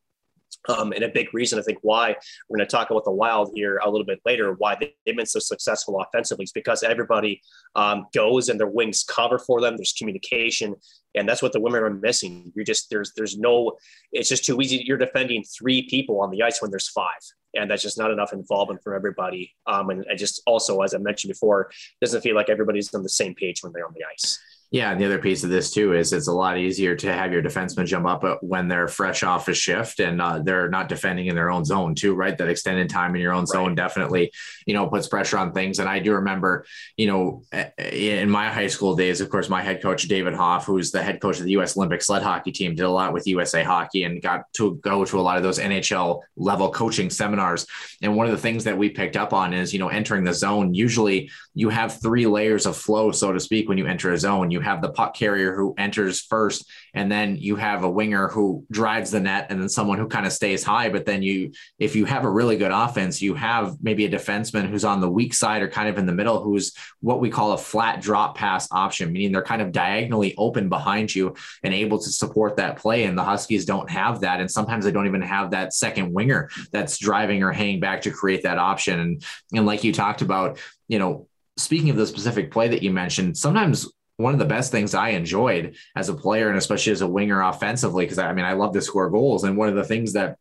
[0.68, 2.16] um, and a big reason I think why
[2.50, 5.16] we're going to talk about the Wild here a little bit later, why they, have
[5.16, 7.42] been so successful offensively is because everybody
[7.76, 9.78] um, goes and their wings cover for them.
[9.78, 10.76] There's communication,
[11.16, 12.52] and that's what the women are missing.
[12.56, 13.78] You're just there's there's no.
[14.12, 14.84] It's just too easy.
[14.86, 17.22] You're defending three people on the ice when there's five,
[17.56, 19.54] and that's just not enough involvement from everybody.
[19.66, 23.10] Um, and I just also, as I mentioned before, doesn't feel like everybody's on the
[23.10, 24.40] same page when they're on the ice.
[24.70, 27.32] Yeah, and the other piece of this too is it's a lot easier to have
[27.32, 30.90] your defenseman jump up uh, when they're fresh off a shift and uh, they're not
[30.90, 32.38] defending in their own zone too, right?
[32.38, 33.48] That extended time in your own right.
[33.48, 34.34] zone definitely,
[34.66, 35.80] you know, puts pressure on things.
[35.80, 36.66] And I do remember,
[36.98, 37.44] you know,
[37.78, 41.22] in my high school days, of course, my head coach David Hoff, who's the head
[41.22, 41.78] coach of the U.S.
[41.78, 45.18] Olympic sled hockey team, did a lot with USA Hockey and got to go to
[45.18, 47.66] a lot of those NHL level coaching seminars.
[48.02, 50.34] And one of the things that we picked up on is, you know, entering the
[50.34, 50.74] zone.
[50.74, 54.52] Usually, you have three layers of flow, so to speak, when you enter a zone.
[54.52, 58.66] You have the puck carrier who enters first, and then you have a winger who
[58.72, 60.90] drives the net, and then someone who kind of stays high.
[60.90, 64.70] But then you, if you have a really good offense, you have maybe a defenseman
[64.70, 67.54] who's on the weak side or kind of in the middle, who's what we call
[67.54, 72.00] a flat drop pass option, meaning they're kind of diagonally open behind you and able
[72.00, 73.04] to support that play.
[73.04, 74.40] And the Huskies don't have that.
[74.40, 78.12] And sometimes they don't even have that second winger that's driving or hanging back to
[78.12, 79.00] create that option.
[79.00, 82.92] And, and like you talked about, you know, speaking of the specific play that you
[82.92, 87.02] mentioned, sometimes one of the best things I enjoyed as a player and especially as
[87.02, 89.44] a winger offensively, because I mean, I love to score goals.
[89.44, 90.38] And one of the things that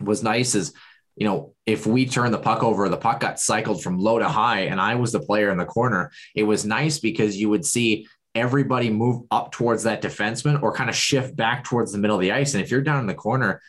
[0.00, 0.72] was nice is,
[1.16, 4.28] you know, if we turn the puck over, the puck got cycled from low to
[4.28, 7.66] high, and I was the player in the corner, it was nice because you would
[7.66, 12.16] see everybody move up towards that defenseman or kind of shift back towards the middle
[12.16, 12.54] of the ice.
[12.54, 13.60] And if you're down in the corner,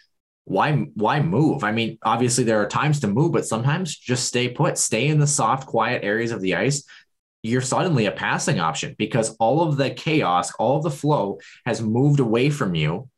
[0.45, 1.63] why why move?
[1.63, 5.19] I mean, obviously there are times to move, but sometimes just stay put, stay in
[5.19, 6.83] the soft, quiet areas of the ice.
[7.43, 11.81] You're suddenly a passing option because all of the chaos, all of the flow has
[11.81, 13.09] moved away from you.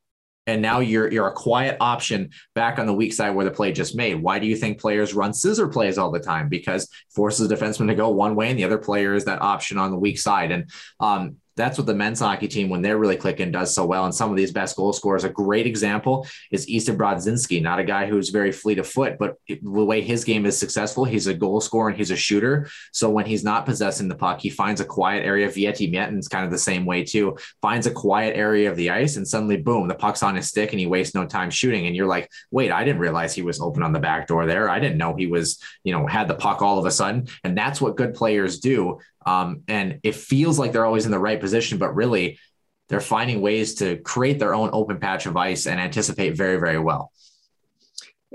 [0.46, 3.72] And now you're you're a quiet option back on the weak side where the play
[3.72, 4.16] just made.
[4.16, 6.50] Why do you think players run scissor plays all the time?
[6.50, 9.78] Because forces the defenseman to go one way and the other player is that option
[9.78, 10.52] on the weak side.
[10.52, 14.06] And um, that's what the men's hockey team, when they're really clicking, does so well.
[14.06, 17.84] And some of these best goal scorers, a great example is Easton Brodzinski, not a
[17.84, 21.34] guy who's very fleet of foot, but the way his game is successful, he's a
[21.34, 22.68] goal scorer and he's a shooter.
[22.92, 25.48] So when he's not possessing the puck, he finds a quiet area.
[25.48, 27.38] Veeti Miettinen's kind of the same way too.
[27.62, 30.72] Finds a quiet area of the ice, and suddenly, boom, the puck's on his stick,
[30.72, 31.86] and he wastes no time shooting.
[31.86, 34.70] And you're like, wait, I didn't realize he was open on the back door there.
[34.70, 37.28] I didn't know he was, you know, had the puck all of a sudden.
[37.44, 39.00] And that's what good players do.
[39.26, 42.40] Um, and it feels like they're always in the right position, but really
[42.90, 46.80] they're finding ways to create their own open patch of ice and anticipate very, very
[46.80, 47.12] well.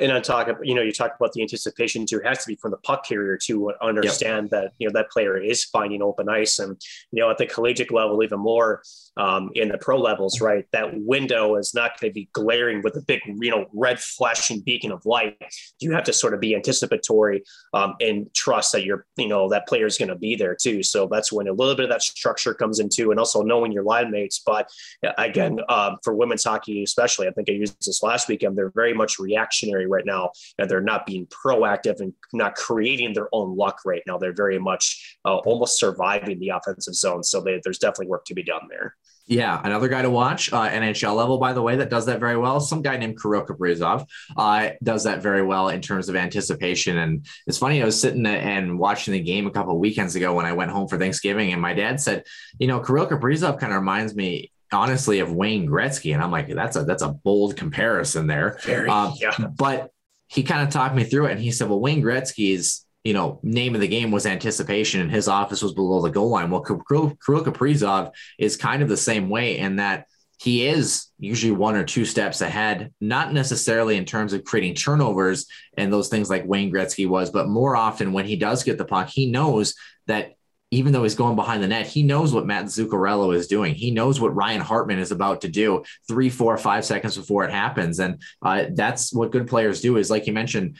[0.01, 2.18] And on talk, about you know, you talk about the anticipation too.
[2.18, 4.51] It has to be from the puck carrier to understand yep.
[4.51, 7.92] that you know that player is finding open ice, and you know at the collegiate
[7.92, 8.83] level even more
[9.18, 10.64] um, in the pro levels, right?
[10.72, 14.61] That window is not going to be glaring with a big, you know, red flashing
[14.61, 15.37] beacon of light.
[15.81, 17.42] You have to sort of be anticipatory
[17.74, 20.83] um, and trust that you're, you know, that player is going to be there too.
[20.83, 23.83] So that's when a little bit of that structure comes into, and also knowing your
[23.83, 24.40] line mates.
[24.44, 24.70] But
[25.18, 28.57] again, um, for women's hockey, especially, I think I used this last weekend.
[28.57, 33.28] They're very much reactionary right now, and they're not being proactive and not creating their
[33.33, 34.16] own luck right now.
[34.18, 37.24] They're very much uh, almost surviving the offensive zone.
[37.24, 38.94] So they, there's definitely work to be done there.
[39.29, 42.38] Yeah, another guy to watch, uh, NHL level, by the way, that does that very
[42.38, 42.61] well.
[42.61, 44.07] Some guy named Kirill Kaprizov
[44.38, 46.97] uh, does that very well in terms of anticipation.
[46.97, 50.35] And it's funny, I was sitting and watching the game a couple of weekends ago
[50.35, 52.25] when I went home for Thanksgiving, and my dad said,
[52.59, 56.49] "You know, Kirill Kaprizov kind of reminds me honestly of Wayne Gretzky," and I'm like,
[56.49, 59.37] "That's a that's a bold comparison there." Very, um, yeah.
[59.57, 59.91] But
[60.29, 63.40] he kind of talked me through it, and he said, "Well, Wayne Gretzky's you know,
[63.42, 66.51] name of the game was anticipation, and his office was below the goal line.
[66.51, 71.75] Well, Kirill Kaprizov is kind of the same way in that he is usually one
[71.75, 75.47] or two steps ahead, not necessarily in terms of creating turnovers
[75.79, 78.85] and those things like Wayne Gretzky was, but more often when he does get the
[78.85, 79.75] puck, he knows
[80.07, 80.35] that
[80.71, 83.75] even though he's going behind the net, he knows what Matt Zuccarello is doing.
[83.75, 87.53] He knows what Ryan Hartman is about to do three, four, five seconds before it
[87.53, 88.01] happens.
[88.01, 90.77] And uh, that's what good players do is like you mentioned,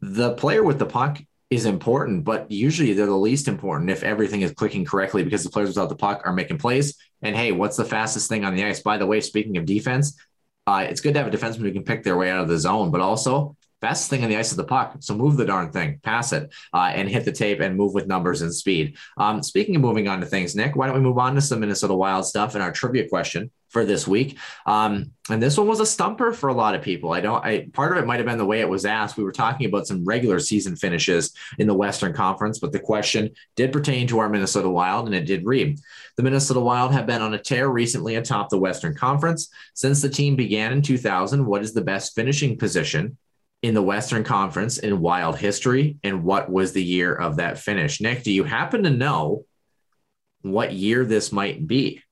[0.00, 4.42] the player with the puck is important, but usually they're the least important if everything
[4.42, 6.96] is clicking correctly because the players without the puck are making plays.
[7.22, 8.80] And hey, what's the fastest thing on the ice?
[8.80, 10.18] By the way, speaking of defense,
[10.66, 12.58] uh, it's good to have a defenseman who can pick their way out of the
[12.58, 14.96] zone, but also fastest thing on the ice is the puck.
[15.00, 18.06] So move the darn thing, pass it, uh, and hit the tape and move with
[18.06, 18.98] numbers and speed.
[19.16, 21.60] Um, speaking of moving on to things, Nick, why don't we move on to some
[21.60, 24.38] Minnesota Wild stuff and our trivia question for this week?
[24.66, 27.12] Um, and this one was a stumper for a lot of people.
[27.12, 27.44] I don't.
[27.44, 29.16] I part of it might have been the way it was asked.
[29.16, 33.30] We were talking about some regular season finishes in the Western Conference, but the question
[33.56, 35.78] did pertain to our Minnesota Wild, and it did read:
[36.16, 40.08] The Minnesota Wild have been on a tear recently atop the Western Conference since the
[40.08, 41.44] team began in 2000.
[41.44, 43.18] What is the best finishing position
[43.62, 48.00] in the Western Conference in wild history, and what was the year of that finish?
[48.00, 49.44] Nick, do you happen to know
[50.42, 52.02] what year this might be?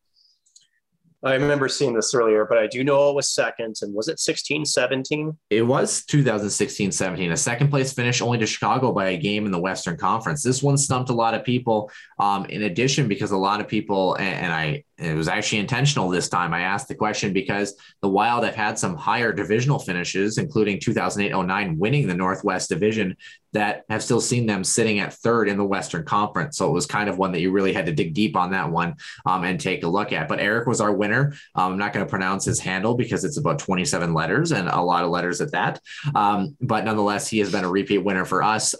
[1.26, 3.76] I remember seeing this earlier, but I do know it was second.
[3.82, 5.36] And was it 16 17?
[5.50, 9.52] It was 2016 17, a second place finish only to Chicago by a game in
[9.52, 10.42] the Western Conference.
[10.42, 11.90] This one stumped a lot of people.
[12.18, 16.08] Um, in addition, because a lot of people, and, and I, it was actually intentional
[16.08, 16.54] this time.
[16.54, 21.46] I asked the question because the Wild have had some higher divisional finishes, including 2008
[21.46, 23.16] 09 winning the Northwest Division,
[23.52, 26.56] that have still seen them sitting at third in the Western Conference.
[26.56, 28.70] So it was kind of one that you really had to dig deep on that
[28.70, 28.94] one
[29.26, 30.28] um, and take a look at.
[30.28, 31.34] But Eric was our winner.
[31.54, 34.80] Um, I'm not going to pronounce his handle because it's about 27 letters and a
[34.80, 35.80] lot of letters at that.
[36.14, 38.74] Um, but nonetheless, he has been a repeat winner for us.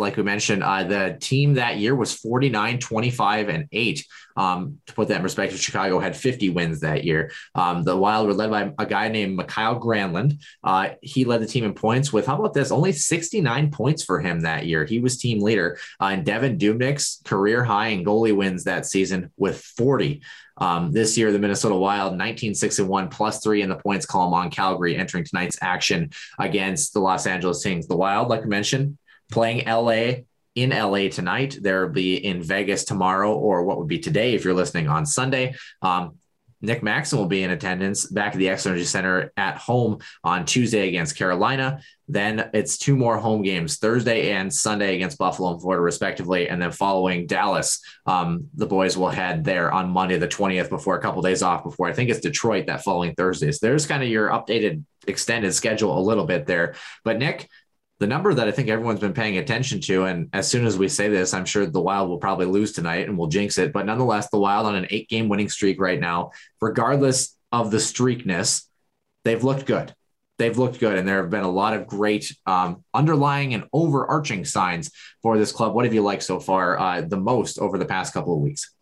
[0.00, 4.06] Like we mentioned, uh, the team that year was 49, 25, and 8.
[4.36, 7.30] Um, to put that in perspective, Chicago had 50 wins that year.
[7.54, 10.40] Um, the Wild were led by a guy named Mikael Granlund.
[10.64, 14.20] Uh, he led the team in points with, how about this, only 69 points for
[14.20, 14.84] him that year.
[14.84, 15.78] He was team leader.
[16.00, 20.22] Uh, and Devin Dubnyk's career high in goalie wins that season with 40.
[20.56, 24.06] Um, this year, the Minnesota Wild, 19 6 and 1, plus three in the points
[24.06, 27.86] column on Calgary, entering tonight's action against the Los Angeles Kings.
[27.86, 28.98] The Wild, like I mentioned,
[29.30, 30.22] playing LA
[30.54, 31.58] in LA tonight.
[31.60, 35.54] They'll be in Vegas tomorrow, or what would be today if you're listening on Sunday.
[35.82, 36.18] Um,
[36.62, 40.44] Nick Maxon will be in attendance back at the Xcel Energy Center at home on
[40.44, 41.80] Tuesday against Carolina.
[42.06, 46.48] Then it's two more home games Thursday and Sunday against Buffalo and Florida, respectively.
[46.48, 50.96] And then following Dallas, um, the boys will head there on Monday, the 20th, before
[50.96, 53.52] a couple days off before I think it's Detroit that following Thursday.
[53.52, 56.74] So there's kind of your updated extended schedule a little bit there.
[57.04, 57.48] But Nick,
[58.00, 60.88] the number that I think everyone's been paying attention to, and as soon as we
[60.88, 63.74] say this, I'm sure the Wild will probably lose tonight and we'll jinx it.
[63.74, 66.30] But nonetheless, the Wild on an eight game winning streak right now,
[66.62, 68.64] regardless of the streakness,
[69.24, 69.94] they've looked good.
[70.38, 74.46] They've looked good, and there have been a lot of great um, underlying and overarching
[74.46, 74.90] signs
[75.22, 75.74] for this club.
[75.74, 78.72] What have you liked so far uh, the most over the past couple of weeks?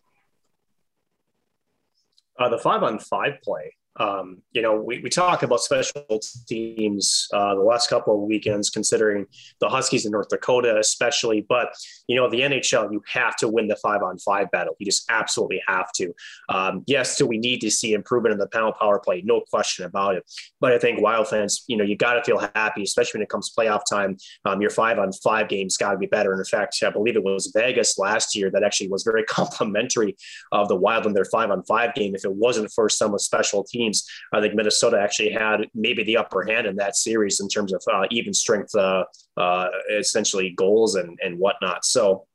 [2.39, 7.27] Uh, the five on five play um, you know, we, we talk about special teams
[7.33, 9.27] uh, the last couple of weekends, considering
[9.61, 11.45] the Huskies in North Dakota, especially.
[11.49, 11.73] But,
[12.07, 14.75] you know, the NHL, you have to win the five on five battle.
[14.79, 16.15] You just absolutely have to.
[16.49, 19.23] Um, yes, do we need to see improvement in the panel power play?
[19.25, 20.25] No question about it.
[20.61, 23.29] But I think Wild fans, you know, you got to feel happy, especially when it
[23.29, 24.17] comes to playoff time.
[24.45, 26.33] Um, your five on five games got to be better.
[26.33, 30.17] And in fact, I believe it was Vegas last year that actually was very complimentary
[30.53, 32.15] of the Wild in their five on five game.
[32.15, 34.09] If it wasn't for some of special teams, teams.
[34.33, 37.83] I think Minnesota actually had maybe the upper hand in that series in terms of
[37.93, 39.05] uh, even strength, uh,
[39.37, 41.85] uh, essentially goals and, and whatnot.
[41.85, 42.27] So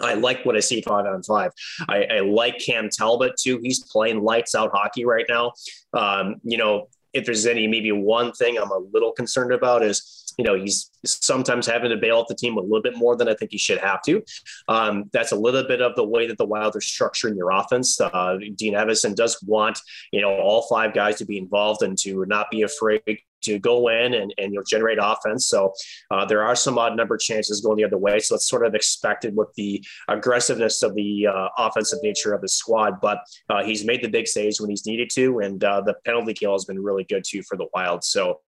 [0.00, 1.52] I like what I see five on five.
[1.88, 3.60] I, I, like Cam Talbot too.
[3.62, 5.52] He's playing lights out hockey right now.
[5.92, 10.29] Um, you know, if there's any maybe one thing I'm a little concerned about is
[10.40, 13.28] you know, he's sometimes having to bail out the team a little bit more than
[13.28, 14.22] I think he should have to.
[14.68, 18.00] Um, that's a little bit of the way that the Wild are structuring their offense.
[18.00, 19.78] Uh, Dean Evason does want,
[20.12, 23.88] you know, all five guys to be involved and to not be afraid to go
[23.88, 25.46] in and, and you'll generate offense.
[25.46, 25.72] So
[26.10, 28.18] uh, there are some odd number chances going the other way.
[28.20, 32.48] So it's sort of expected with the aggressiveness of the uh, offensive nature of the
[32.48, 33.00] squad.
[33.00, 36.34] But uh, he's made the big saves when he's needed to, and uh, the penalty
[36.34, 38.04] kill has been really good too for the Wild.
[38.04, 38.40] So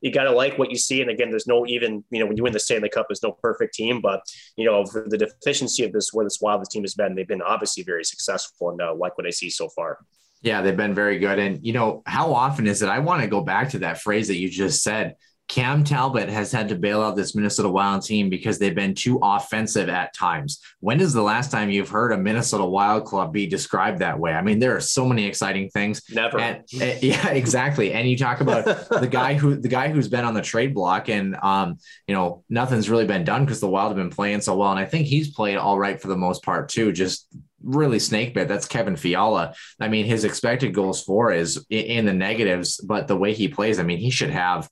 [0.00, 1.00] you got to like what you see.
[1.00, 3.32] And again, there's no even you know when you win the Stanley Cup, there's no
[3.32, 4.22] perfect team, but
[4.56, 7.42] you know for the deficiency of this where this Wild team has been, they've been
[7.42, 9.98] obviously very successful and uh, like what I see so far.
[10.42, 11.38] Yeah, they've been very good.
[11.38, 12.88] And, you know, how often is it?
[12.88, 15.16] I want to go back to that phrase that you just said.
[15.50, 19.18] Cam Talbot has had to bail out this Minnesota Wild team because they've been too
[19.20, 20.60] offensive at times.
[20.78, 24.32] When is the last time you've heard a Minnesota Wild club be described that way?
[24.32, 26.02] I mean, there are so many exciting things.
[26.08, 26.38] Never.
[26.38, 27.92] And, uh, yeah, exactly.
[27.92, 31.08] And you talk about the guy who the guy who's been on the trade block,
[31.08, 34.56] and um, you know, nothing's really been done because the Wild have been playing so
[34.56, 34.70] well.
[34.70, 36.92] And I think he's played all right for the most part too.
[36.92, 37.26] Just
[37.62, 38.48] really snake bit.
[38.48, 39.54] That's Kevin Fiala.
[39.78, 43.78] I mean, his expected goals for is in the negatives, but the way he plays,
[43.78, 44.68] I mean, he should have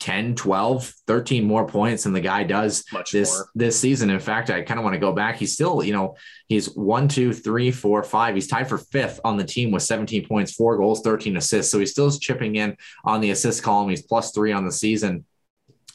[0.00, 3.48] 10, 12, 13 more points than the guy does Much this more.
[3.54, 4.10] this season.
[4.10, 5.36] In fact, I kind of want to go back.
[5.36, 6.16] He's still, you know,
[6.48, 8.34] he's one, two, three, four, five.
[8.34, 11.70] He's tied for fifth on the team with 17 points, four goals, 13 assists.
[11.70, 13.90] So he's still chipping in on the assist column.
[13.90, 15.24] He's plus three on the season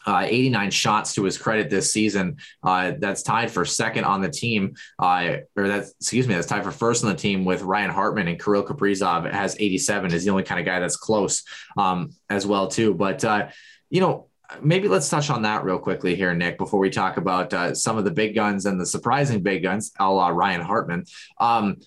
[0.08, 2.38] uh, 89 shots to his credit this season.
[2.64, 6.64] Uh, that's tied for second on the team, uh, or that's excuse me, that's tied
[6.64, 10.14] for first on the team with Ryan Hartman and Kirill Kaprizov has 87.
[10.14, 11.44] Is the only kind of guy that's close
[11.78, 12.94] um, as well too.
[12.94, 13.50] But uh,
[13.90, 14.30] you know,
[14.62, 17.98] maybe let's touch on that real quickly here, Nick, before we talk about uh, some
[17.98, 21.06] of the big guns and the surprising big guns, a la Ryan Hartman.
[21.40, 21.78] Um,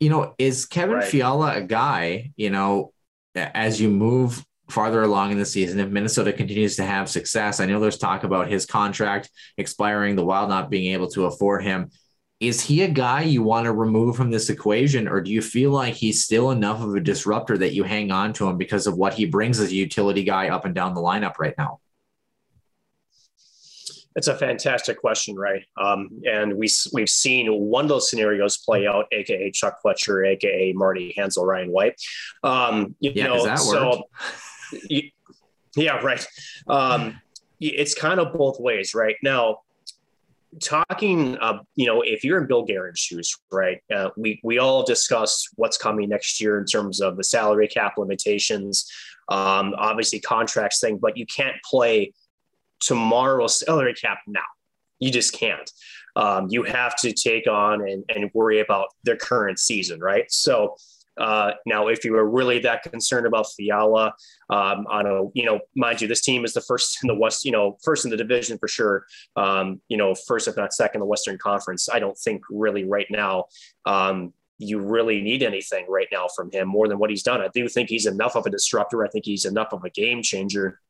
[0.00, 1.04] you know, is Kevin right.
[1.08, 2.32] Fiala a guy?
[2.36, 2.92] You know,
[3.34, 7.60] as you move farther along in the season if Minnesota continues to have success.
[7.60, 11.62] I know there's talk about his contract expiring, the Wild not being able to afford
[11.64, 11.90] him.
[12.40, 15.70] is he a guy you want to remove from this equation, or do you feel
[15.70, 18.96] like he's still enough of a disruptor that you hang on to him because of
[18.96, 21.80] what he brings as a utility guy up and down the lineup right now?
[24.16, 25.64] It's a fantastic question, right?
[25.76, 30.72] Um, and we we've seen one of those scenarios play out, aka Chuck Fletcher, aka
[30.72, 32.00] Marty Hanzal, Ryan White.
[32.44, 34.04] Um, you yeah, know, so
[35.76, 36.26] yeah, right.
[36.68, 37.20] Um,
[37.60, 39.16] it's kind of both ways, right?
[39.22, 39.60] Now,
[40.62, 43.80] talking, uh, you know, if you're in Bill Guerin's shoes, right?
[43.94, 47.94] Uh, we we all discuss what's coming next year in terms of the salary cap
[47.96, 48.90] limitations,
[49.28, 52.12] um, obviously contracts thing, but you can't play
[52.80, 54.40] tomorrow's salary cap now.
[54.98, 55.70] You just can't.
[56.16, 60.30] Um, you have to take on and, and worry about their current season, right?
[60.30, 60.76] So
[61.16, 64.14] uh, now, if you were really that concerned about Fiala,
[64.50, 67.44] um, on a you know, mind you, this team is the first in the West,
[67.44, 69.06] you know, first in the division for sure.
[69.36, 71.88] Um, you know, first if not second the Western Conference.
[71.88, 73.44] I don't think really right now
[73.86, 77.40] um, you really need anything right now from him more than what he's done.
[77.40, 79.04] I do think he's enough of a disruptor.
[79.04, 80.80] I think he's enough of a game changer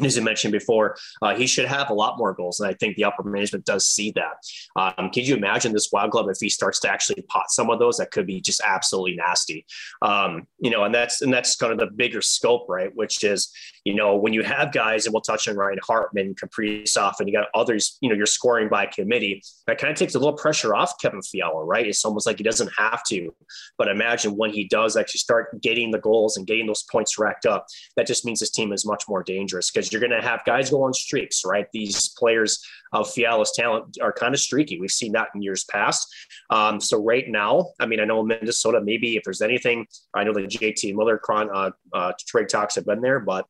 [0.00, 2.58] and as I mentioned before, uh, he should have a lot more goals.
[2.58, 4.34] And I think the upper management does see that.
[4.76, 7.98] Um, you imagine this Wild Club if he starts to actually pot some of those?
[7.98, 9.66] That could be just absolutely nasty.
[10.02, 12.90] Um, you know, and that's and that's kind of the bigger scope, right?
[12.94, 13.52] Which is,
[13.84, 17.34] you know, when you have guys, and we'll touch on Ryan Hartman, Kaprizov, and you
[17.34, 19.42] got others, you know, you're scoring by committee.
[19.66, 21.86] That kind of takes a little pressure off Kevin Fiala, right?
[21.86, 23.34] It's almost like he doesn't have to.
[23.78, 27.46] But imagine when he does actually start getting the goals and getting those points racked
[27.46, 27.66] up,
[27.96, 30.70] that just means his team is much more dangerous because you're going to have guys
[30.70, 31.66] go on streaks, right?
[31.72, 32.62] These players
[32.92, 34.80] of Fiala's talent are kind of streaky.
[34.80, 36.12] We've seen that in years past.
[36.50, 40.34] Um, so right now, I mean, I know Minnesota, maybe if there's anything, I know
[40.34, 43.46] the JT Miller cron, uh, uh, trade talks have been there, but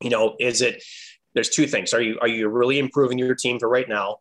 [0.00, 0.82] you know, is it,
[1.34, 1.92] there's two things.
[1.92, 4.18] Are you, are you really improving your team for right now?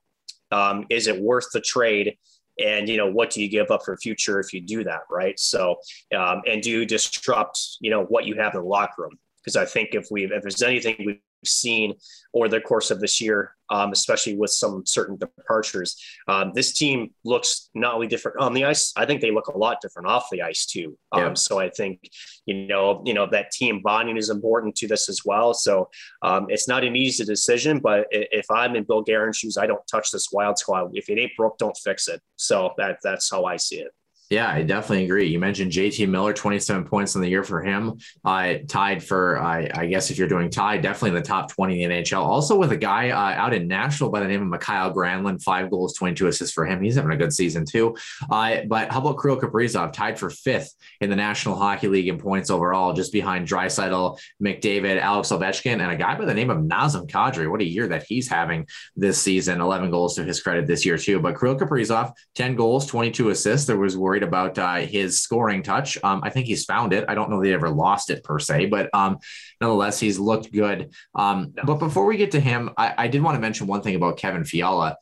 [0.51, 2.17] Um, is it worth the trade?
[2.57, 5.37] and you know what do you give up for future if you do that right
[5.37, 5.75] so
[6.15, 9.55] um, and do you disrupt you know what you have in the locker room because
[9.55, 11.93] I think if we if there's anything we've seen
[12.33, 17.11] over the course of this year, um, especially with some certain departures, um, this team
[17.23, 18.93] looks not only different on the ice.
[18.95, 20.97] I think they look a lot different off the ice too.
[21.11, 21.33] Um, yeah.
[21.33, 22.09] So I think
[22.45, 25.53] you know you know that team bonding is important to this as well.
[25.53, 25.89] So
[26.21, 29.85] um, it's not an easy decision, but if I'm in Bill Guerin's shoes, I don't
[29.87, 30.91] touch this wild squad.
[30.93, 32.21] If it ain't broke, don't fix it.
[32.35, 33.91] So that that's how I see it.
[34.29, 35.27] Yeah, I definitely agree.
[35.27, 37.99] You mentioned JT Miller, 27 points in the year for him.
[38.23, 41.83] Uh, tied for, uh, I guess, if you're doing tied, definitely in the top 20
[41.83, 42.23] in the NHL.
[42.23, 45.69] Also with a guy uh, out in Nashville by the name of Mikael Granlund, five
[45.69, 46.81] goals, 22 assists for him.
[46.81, 47.95] He's having a good season too.
[48.27, 52.17] Uh, but how about Kirill Kaprizov, tied for fifth in the National Hockey League in
[52.17, 56.57] points overall, just behind Draisaitl, McDavid, Alex Ovechkin, and a guy by the name of
[56.57, 57.49] Nazem Kadri.
[57.49, 58.65] What a year that he's having
[58.95, 59.61] this season.
[59.61, 61.19] 11 goals to his credit this year too.
[61.19, 63.67] But Kirill Kaprizov, 10 goals, 22 assists.
[63.67, 65.97] There was worried about uh, his scoring touch.
[66.01, 67.03] Um, I think he's found it.
[67.09, 69.17] I don't know that he ever lost it per se, but um,
[69.59, 70.93] nonetheless, he's looked good.
[71.13, 73.95] Um, but before we get to him, I, I did want to mention one thing
[73.95, 74.95] about Kevin Fiala.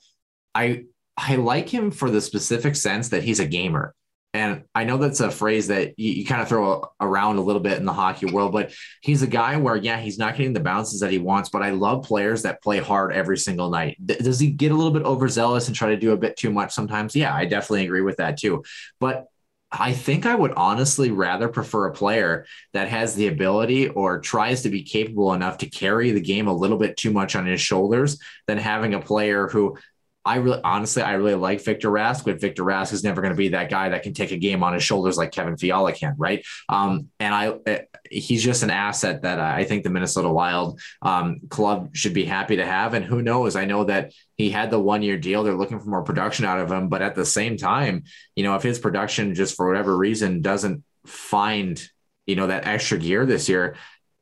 [0.56, 0.86] I
[1.16, 3.94] I like him for the specific sense that he's a gamer.
[4.36, 7.62] And I know that's a phrase that you, you, kind of throw around a little
[7.62, 10.60] bit in the hockey world, but he's a guy where, yeah, he's not getting the
[10.60, 13.96] bounces that he wants, but I love players that play hard every single night.
[14.04, 16.74] Does he get a little bit overzealous and try to do a bit too much
[16.74, 17.16] sometimes?
[17.16, 18.64] Yeah, I definitely agree with that too.
[19.00, 19.28] But
[19.72, 24.62] I think I would honestly rather prefer a player that has the ability or tries
[24.64, 27.60] to be capable enough to carry the game a little bit too much on his
[27.60, 29.78] shoulders than having a player who
[30.26, 33.38] I really, honestly, I really like Victor Rask, but Victor Rask is never going to
[33.38, 36.16] be that guy that can take a game on his shoulders like Kevin Fiala can,
[36.18, 36.46] right?
[36.70, 41.42] Um, and I, eh, he's just an asset that I think the Minnesota Wild um,
[41.50, 42.94] club should be happy to have.
[42.94, 43.56] And who knows?
[43.56, 45.44] I know that he had the one year deal.
[45.44, 48.06] They're looking for more production out of him, but at the same time,
[48.36, 51.86] you know, if his production just for whatever reason doesn't find
[52.26, 53.76] you know that extra gear this year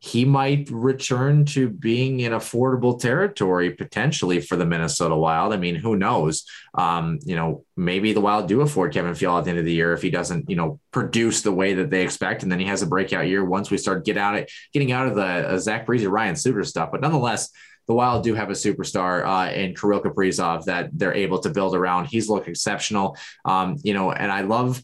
[0.04, 5.54] he might return to being in affordable territory potentially for the Minnesota Wild.
[5.54, 6.44] I mean, who knows?
[6.74, 9.74] Um, you know, maybe the Wild do afford Kevin Fiala at the end of the
[9.74, 12.66] year if he doesn't, you know, produce the way that they expect, and then he
[12.66, 15.58] has a breakout year once we start get out of getting out of the uh,
[15.60, 16.90] Zach Parise, Ryan Suter stuff.
[16.92, 17.52] But nonetheless,
[17.88, 21.76] the Wild do have a superstar uh, in Kirill Kaprizov that they're able to build
[21.76, 22.06] around.
[22.06, 24.84] He's looked exceptional, um, you know, and I love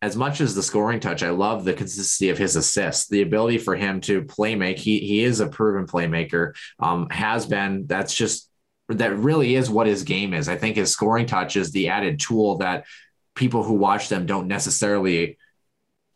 [0.00, 3.58] as much as the scoring touch, I love the consistency of his assists, the ability
[3.58, 4.78] for him to play make.
[4.78, 6.54] He he is a proven playmaker.
[6.78, 7.86] Um, has been.
[7.86, 8.48] That's just
[8.88, 10.48] that really is what his game is.
[10.48, 12.86] I think his scoring touch is the added tool that
[13.34, 15.36] people who watch them don't necessarily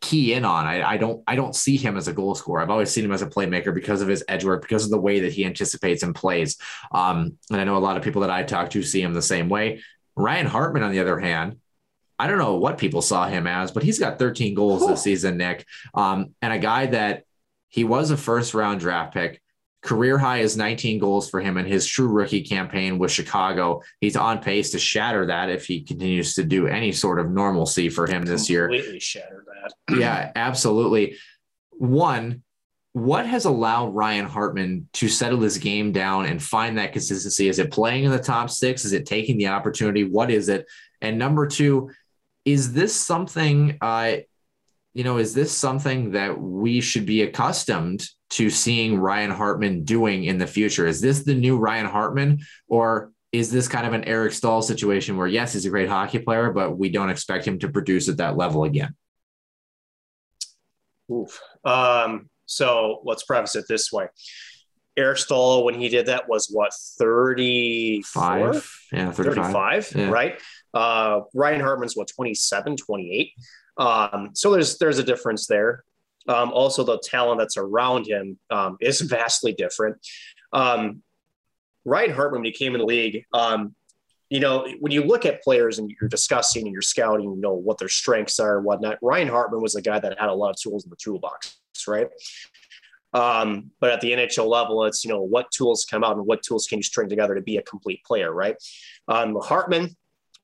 [0.01, 0.65] key in on.
[0.65, 2.61] I, I don't I don't see him as a goal scorer.
[2.61, 4.99] I've always seen him as a playmaker because of his edge work, because of the
[4.99, 6.57] way that he anticipates and plays.
[6.91, 9.21] Um, and I know a lot of people that I talk to see him the
[9.21, 9.81] same way
[10.15, 11.57] Ryan Hartman, on the other hand,
[12.23, 14.87] I don't know what people saw him as, but he's got 13 goals cool.
[14.87, 15.65] this season, Nick.
[15.93, 17.25] Um, and a guy that
[17.67, 19.41] he was a first round draft pick.
[19.81, 23.81] Career high is 19 goals for him in his true rookie campaign with Chicago.
[23.99, 27.89] He's on pace to shatter that if he continues to do any sort of normalcy
[27.89, 28.69] for him this year.
[28.69, 29.97] Completely shatter that.
[29.99, 31.17] yeah, absolutely.
[31.71, 32.41] One,
[32.93, 37.49] what has allowed Ryan Hartman to settle his game down and find that consistency?
[37.49, 38.85] Is it playing in the top six?
[38.85, 40.05] Is it taking the opportunity?
[40.05, 40.65] What is it?
[41.01, 41.89] And number two,
[42.45, 44.17] is this something, uh,
[44.93, 50.25] you know, is this something that we should be accustomed to seeing Ryan Hartman doing
[50.25, 50.85] in the future?
[50.85, 55.17] Is this the new Ryan Hartman, or is this kind of an Eric Staal situation
[55.17, 58.17] where, yes, he's a great hockey player, but we don't expect him to produce at
[58.17, 58.95] that level again?
[61.11, 61.39] Oof.
[61.65, 64.07] Um, so let's preface it this way.
[64.95, 68.79] Eric Staal, when he did that, was what, 35?
[68.91, 70.09] Yeah, 35, 35 yeah.
[70.09, 70.39] right?
[70.73, 73.31] Uh, Ryan Hartman's what, 27, 28?
[73.77, 75.83] Um, so there's there's a difference there.
[76.27, 79.97] Um, also, the talent that's around him um, is vastly different.
[80.51, 81.01] Um,
[81.85, 83.75] Ryan Hartman, when he came in the league, um,
[84.29, 87.53] you know, when you look at players and you're discussing and you're scouting, you know
[87.53, 88.97] what their strengths are and whatnot.
[89.01, 91.57] Ryan Hartman was a guy that had a lot of tools in the toolbox,
[91.87, 92.09] right?
[93.13, 96.41] Um, but at the NHL level, it's you know what tools come out and what
[96.41, 98.55] tools can you string together to be a complete player, right?
[99.07, 99.95] Um, Hartman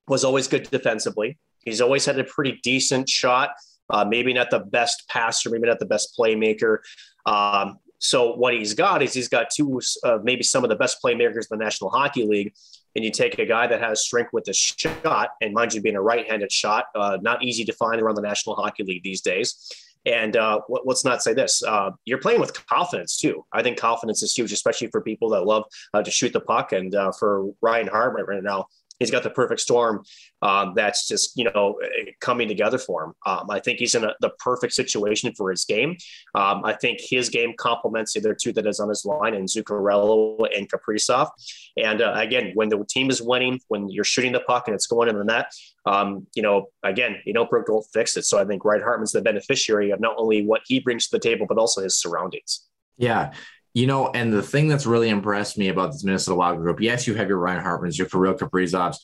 [0.10, 1.38] was always good defensively.
[1.64, 3.51] He's always had a pretty decent shot.
[3.89, 6.78] Uh, maybe not the best passer, maybe not the best playmaker.
[7.26, 10.97] Um, so what he's got is he's got two, uh, maybe some of the best
[11.03, 12.53] playmakers in the National Hockey League.
[12.95, 15.95] And you take a guy that has strength with the shot, and mind you, being
[15.95, 19.72] a right-handed shot, uh, not easy to find around the National Hockey League these days.
[20.05, 23.45] And uh, let's not say this: uh, you're playing with confidence too.
[23.51, 26.72] I think confidence is huge, especially for people that love uh, to shoot the puck.
[26.72, 28.68] And uh, for Ryan Hartman right now,
[28.99, 30.03] he's got the perfect storm
[30.41, 31.79] um, that's just you know
[32.19, 33.13] coming together for him.
[33.25, 35.97] Um, I think he's in a, the perfect situation for his game.
[36.35, 39.47] Um, I think his game complements the other two that is on his line, and
[39.47, 41.29] Zuccarello and Kaprizov.
[41.77, 44.87] And uh, again, when the team is winning, when you're shooting the puck and it's
[44.87, 45.51] going in the net,
[45.85, 48.25] um, you know, again, you know, broke don't fix it.
[48.25, 51.19] So I think Ryan Hartman's the beneficiary of not only what he brings to the
[51.19, 52.65] table, but also his surroundings.
[52.97, 53.31] Yeah.
[53.74, 57.05] You know, and the thing that's really impressed me about this Minnesota Wild group, yes,
[57.05, 58.97] you have your Ryan Hartmans, your Kirill Kaprizovs,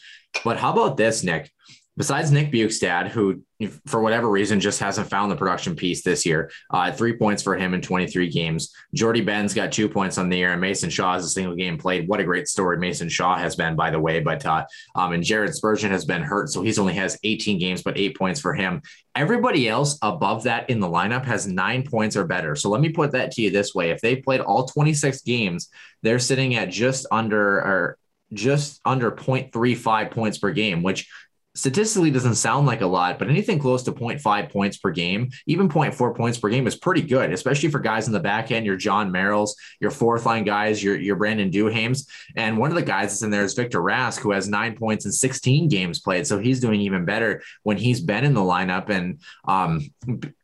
[0.43, 1.51] but how about this, Nick?
[1.97, 3.41] Besides Nick Bjugstad, who
[3.85, 7.55] for whatever reason just hasn't found the production piece this year, uh, three points for
[7.55, 8.73] him in 23 games.
[8.93, 11.77] Jordie Benn's got two points on the year, and Mason Shaw has a single game
[11.77, 12.09] played.
[12.09, 14.19] What a great story Mason Shaw has been, by the way.
[14.19, 14.65] But uh,
[14.95, 18.17] um, and Jared Spurgeon has been hurt, so he's only has 18 games, but eight
[18.17, 18.81] points for him.
[19.15, 22.57] Everybody else above that in the lineup has nine points or better.
[22.57, 25.69] So let me put that to you this way: if they played all 26 games,
[26.03, 27.97] they're sitting at just under or
[28.33, 31.07] just under 0.35 points per game, which
[31.55, 35.69] statistically doesn't sound like a lot, but anything close to 0.5 points per game, even
[35.69, 38.75] 0.4 points per game is pretty good, especially for guys in the back end, your
[38.75, 42.07] Jon Merrills, your fourth line guys, your, your Brandon Duhaimes.
[42.35, 45.05] And one of the guys that's in there is Victor Rask, who has nine points
[45.05, 46.27] in 16 games played.
[46.27, 49.89] So he's doing even better when he's been in the lineup and um,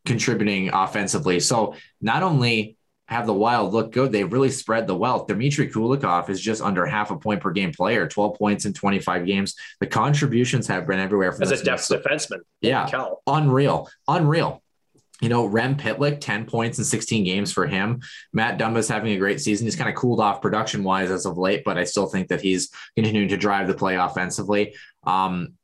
[0.05, 1.39] contributing offensively.
[1.41, 2.77] So not only
[3.11, 4.11] have the Wild look good.
[4.11, 5.27] They've really spread the wealth.
[5.27, 9.25] Dmitry Kulikov is just under half a point per game player, 12 points in 25
[9.25, 9.53] games.
[9.81, 11.33] The contributions have been everywhere.
[11.33, 12.39] from As a depth defenseman.
[12.61, 12.89] Yeah.
[13.27, 13.89] Unreal.
[14.07, 14.63] Unreal.
[15.19, 18.01] You know, Rem Pitlick, 10 points in 16 games for him.
[18.31, 19.67] Matt Dumba's having a great season.
[19.67, 22.41] He's kind of cooled off production wise as of late, but I still think that
[22.41, 24.73] he's continuing to drive the play offensively.
[25.03, 25.55] Um,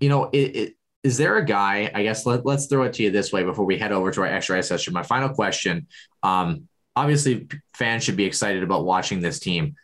[0.00, 1.90] you know, it, it is there a guy?
[1.94, 4.20] I guess let, us throw it to you this way before we head over to
[4.20, 4.92] our extra session.
[4.92, 5.86] My final question
[6.22, 9.74] um, obviously fans should be excited about watching this team.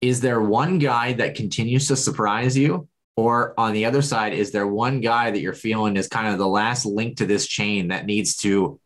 [0.00, 2.88] Is there one guy that continues to surprise you?
[3.16, 6.38] Or on the other side, is there one guy that you're feeling is kind of
[6.38, 8.78] the last link to this chain that needs to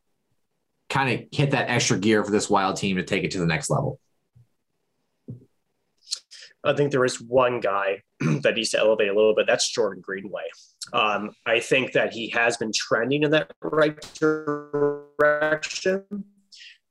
[0.88, 3.46] kind of hit that extra gear for this wild team to take it to the
[3.46, 3.98] next level?
[6.62, 9.46] I think there is one guy that needs to elevate a little bit.
[9.48, 10.44] That's Jordan Greenway.
[10.92, 16.04] Um, I think that he has been trending in that right direction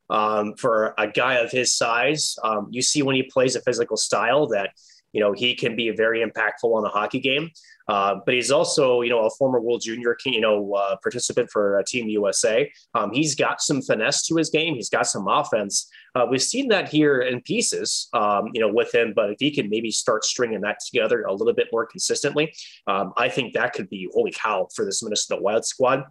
[0.10, 2.36] um, for a guy of his size.
[2.43, 4.72] Um, you see when he plays a physical style that
[5.14, 7.49] you know he can be very impactful on the hockey game.
[7.89, 11.80] Uh, but he's also, you know, a former World Junior, you know, uh, participant for
[11.80, 12.72] uh, Team USA.
[12.93, 14.76] Um, he's got some finesse to his game.
[14.76, 15.89] He's got some offense.
[16.14, 19.14] Uh, we've seen that here in pieces, um, you know, with him.
[19.16, 22.53] But if he can maybe start stringing that together a little bit more consistently,
[22.86, 26.03] um, I think that could be holy cow for this Minnesota Wild squad.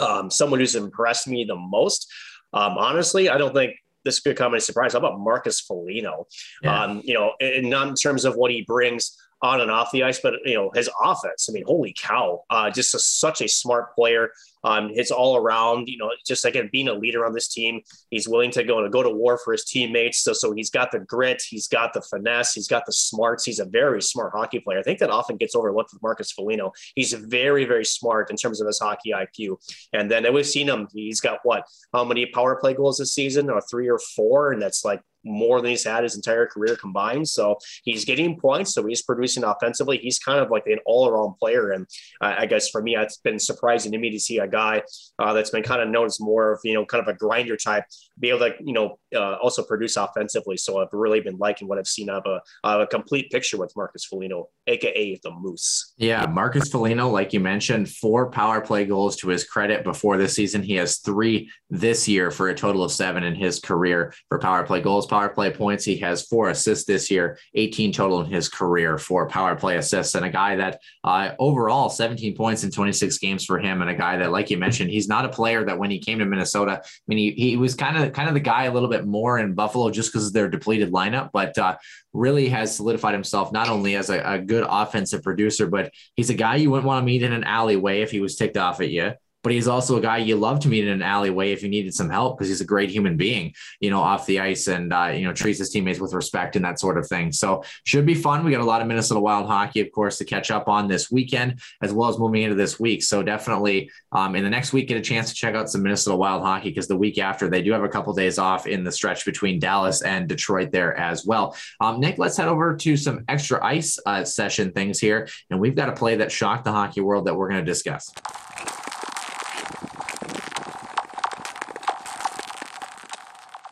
[0.00, 2.10] Um, someone who's impressed me the most
[2.52, 4.92] um, honestly, I don't think this could come as a surprise.
[4.92, 6.26] How about Marcus Foligno?
[6.62, 6.84] Yeah.
[6.84, 10.02] Um, you know, and not in terms of what he brings on and off the
[10.02, 11.48] ice, but you know his offense.
[11.48, 12.42] I mean, holy cow!
[12.50, 14.30] Uh, just a, such a smart player.
[14.64, 15.88] Um, it's all around.
[15.88, 17.80] You know, just again being a leader on this team.
[18.10, 20.20] He's willing to go to go to war for his teammates.
[20.20, 21.42] So, so he's got the grit.
[21.48, 22.54] He's got the finesse.
[22.54, 23.44] He's got the smarts.
[23.44, 24.78] He's a very smart hockey player.
[24.78, 26.72] I think that often gets overlooked with Marcus Foligno.
[26.94, 29.56] He's very very smart in terms of his hockey IQ.
[29.92, 30.88] And then we've seen him.
[30.92, 31.64] He's got what?
[31.92, 33.50] How many power play goals this season?
[33.50, 34.52] Or three or four?
[34.52, 37.28] And that's like more than he's had his entire career combined.
[37.28, 38.74] So he's getting points.
[38.74, 39.98] So he's producing offensively.
[39.98, 41.70] He's kind of like an all around player.
[41.70, 41.86] And
[42.20, 44.82] uh, I guess for me, it's been surprising to me to see a guy
[45.18, 47.56] uh, that's been kind of known as more of, you know, kind of a grinder
[47.56, 47.84] type
[48.20, 50.56] be able to, you know, uh, also produce offensively.
[50.56, 53.72] So I've really been liking what I've seen of a, of a complete picture with
[53.76, 55.94] Marcus Foligno, AKA the Moose.
[55.96, 56.26] Yeah.
[56.26, 60.62] Marcus Foligno, like you mentioned, four power play goals to his credit before this season.
[60.62, 64.64] He has three this year for a total of seven in his career for power
[64.64, 65.84] play goals power play points.
[65.84, 70.14] He has four assists this year, 18 total in his career for power play assists,
[70.14, 73.94] and a guy that uh, overall 17 points in 26 games for him, and a
[73.94, 76.80] guy that, like you mentioned, he's not a player that when he came to Minnesota,
[76.82, 79.38] I mean, he, he was kind of kind of the guy a little bit more
[79.38, 81.76] in Buffalo just because of their depleted lineup, but uh,
[82.12, 86.34] really has solidified himself not only as a, a good offensive producer, but he's a
[86.34, 88.90] guy you wouldn't want to meet in an alleyway if he was ticked off at
[88.90, 89.12] you
[89.42, 91.94] but he's also a guy you love to meet in an alleyway if you needed
[91.94, 95.06] some help because he's a great human being, you know, off the ice and, uh,
[95.06, 97.32] you know, treats his teammates with respect and that sort of thing.
[97.32, 98.44] So should be fun.
[98.44, 101.10] We got a lot of Minnesota Wild hockey, of course, to catch up on this
[101.10, 103.02] weekend as well as moving into this week.
[103.02, 106.16] So definitely um, in the next week, get a chance to check out some Minnesota
[106.16, 108.92] Wild hockey because the week after they do have a couple days off in the
[108.92, 111.56] stretch between Dallas and Detroit there as well.
[111.80, 115.28] Um, Nick, let's head over to some extra ice uh, session things here.
[115.50, 118.12] And we've got a play that shocked the hockey world that we're going to discuss.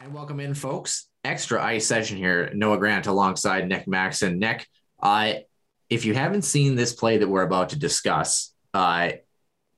[0.08, 1.06] And welcome in, folks.
[1.22, 2.50] Extra ice session here.
[2.54, 4.38] Noah Grant alongside Nick Maxon.
[4.38, 4.66] Nick,
[5.02, 5.34] uh,
[5.90, 9.10] if you haven't seen this play that we're about to discuss, uh,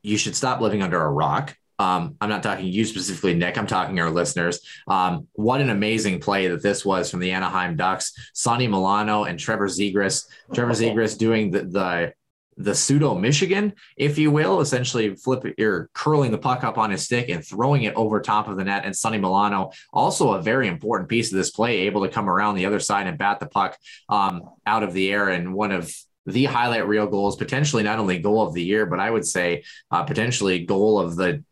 [0.04, 1.56] you should stop living under a rock.
[1.80, 3.58] Um, I'm not talking you specifically, Nick.
[3.58, 4.60] I'm talking our listeners.
[4.86, 8.12] Um, what an amazing play that this was from the Anaheim Ducks.
[8.32, 10.26] Sonny Milano and Trevor Zegras.
[10.54, 12.12] Trevor Zegras doing the, the
[12.60, 17.02] the pseudo Michigan, if you will, essentially flip or curling the puck up on his
[17.02, 18.84] stick and throwing it over top of the net.
[18.84, 22.56] And Sonny Milano, also a very important piece of this play, able to come around
[22.56, 23.78] the other side and bat the puck
[24.10, 25.30] um, out of the air.
[25.30, 25.90] And one of
[26.26, 29.64] the highlight reel goals, potentially not only goal of the year, but I would say
[29.90, 31.42] uh, potentially goal of the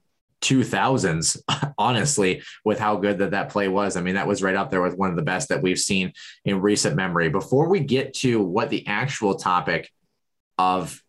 [0.43, 1.41] 2000s
[1.79, 4.81] honestly with how good that that play was i mean that was right up there
[4.81, 6.13] with one of the best that we've seen
[6.45, 9.91] in recent memory before we get to what the actual topic
[10.59, 11.03] of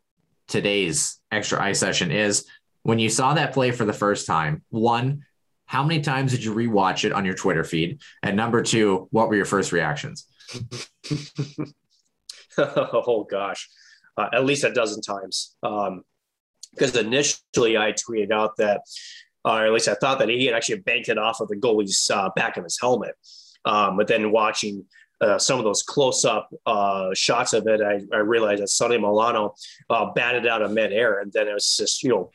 [0.48, 2.46] today's extra eye session is
[2.84, 5.26] when you saw that play for the first time, one,
[5.66, 8.02] how many times did you rewatch it on your Twitter feed?
[8.24, 10.26] And number two, what were your first reactions?
[12.58, 13.70] oh gosh,
[14.18, 15.56] uh, at least a dozen times.
[15.62, 16.04] Um,
[16.72, 18.82] because initially I tweeted out that,
[19.46, 21.56] uh, or at least I thought that he had actually banked it off of the
[21.56, 23.16] goalie's uh, back of his helmet.
[23.66, 24.86] Um, but then watching
[25.22, 29.56] uh, some of those close-up uh, shots of it, I, I, realized that Sonny Milano
[29.90, 32.32] uh, batted out of midair, and then it was just you know,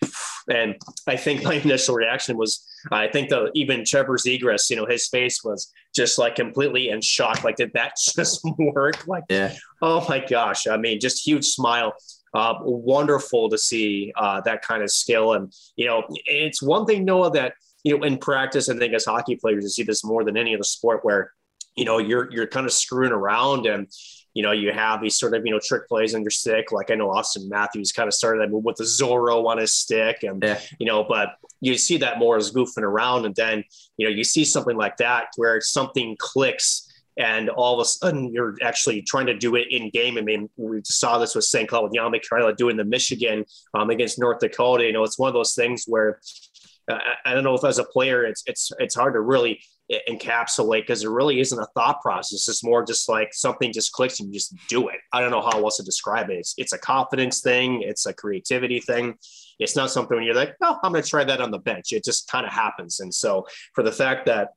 [0.48, 0.76] and
[1.06, 5.08] I think my initial reaction was, I think that even Trevor Zegras, you know, his
[5.08, 7.42] face was just like completely in shock.
[7.42, 9.06] Like, did that just work?
[9.06, 9.54] Like, yeah.
[9.80, 10.66] oh my gosh!
[10.66, 11.94] I mean, just huge smile.
[12.34, 17.04] Uh, wonderful to see uh, that kind of skill, and you know, it's one thing,
[17.04, 17.54] Noah, that
[17.84, 20.54] you know, in practice, I think as hockey players, you see this more than any
[20.54, 21.32] other sport where
[21.76, 23.88] you know you're you're kind of screwing around and
[24.32, 26.90] you know you have these sort of you know trick plays on your stick like
[26.90, 30.22] i know Austin matthews kind of started that move with the zorro on his stick
[30.22, 30.60] and yeah.
[30.78, 33.64] you know but you see that more as goofing around and then
[33.96, 38.32] you know you see something like that where something clicks and all of a sudden
[38.32, 40.18] you're actually trying to do it in game.
[40.18, 41.68] I mean, we saw this with St.
[41.68, 44.84] Cloud with Jan McCarley doing the Michigan um, against North Dakota.
[44.84, 46.18] You know, it's one of those things where
[46.90, 49.60] uh, I don't know if as a player, it's it's it's hard to really
[50.08, 52.48] encapsulate because there really isn't a thought process.
[52.48, 54.96] It's more just like something just clicks and you just do it.
[55.12, 56.38] I don't know how else to describe it.
[56.38, 57.82] It's, it's a confidence thing.
[57.82, 59.14] It's a creativity thing.
[59.58, 61.92] It's not something when you're like, oh, I'm going to try that on the bench.
[61.92, 63.00] It just kind of happens.
[63.00, 64.50] And so for the fact that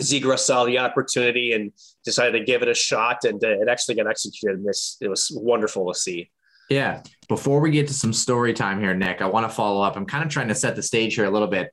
[0.00, 1.72] Zegras saw the opportunity and
[2.04, 4.58] decided to give it a shot and uh, it actually got executed.
[4.58, 6.30] And this, it was wonderful to see.
[6.68, 7.02] Yeah.
[7.28, 9.96] Before we get to some story time here, Nick, I want to follow up.
[9.96, 11.70] I'm kind of trying to set the stage here a little bit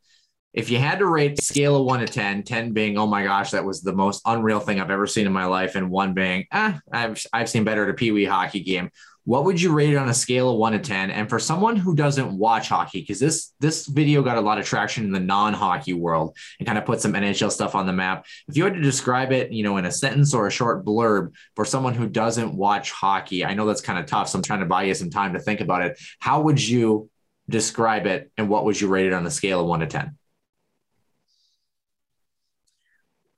[0.53, 3.51] if you had to rate scale of one to 10, 10 being, oh my gosh,
[3.51, 6.45] that was the most unreal thing I've ever seen in my life, and one being,
[6.51, 8.91] ah, I've, I've seen better at a Pee Wee hockey game.
[9.23, 11.11] what would you rate it on a scale of one to 10?
[11.11, 14.65] And for someone who doesn't watch hockey, because this this video got a lot of
[14.65, 18.25] traction in the non-hockey world and kind of put some NHL stuff on the map.
[18.47, 21.33] If you had to describe it, you know, in a sentence or a short blurb
[21.55, 24.27] for someone who doesn't watch hockey, I know that's kind of tough.
[24.27, 25.99] So I'm trying to buy you some time to think about it.
[26.19, 27.09] How would you
[27.47, 30.17] describe it and what would you rate it on a scale of one to 10?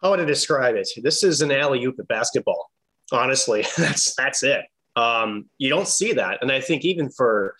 [0.03, 0.89] How would I describe it?
[0.97, 2.69] This is an alley oop at basketball.
[3.13, 4.65] Honestly, that's that's it.
[4.95, 7.55] Um, you don't see that, and I think even for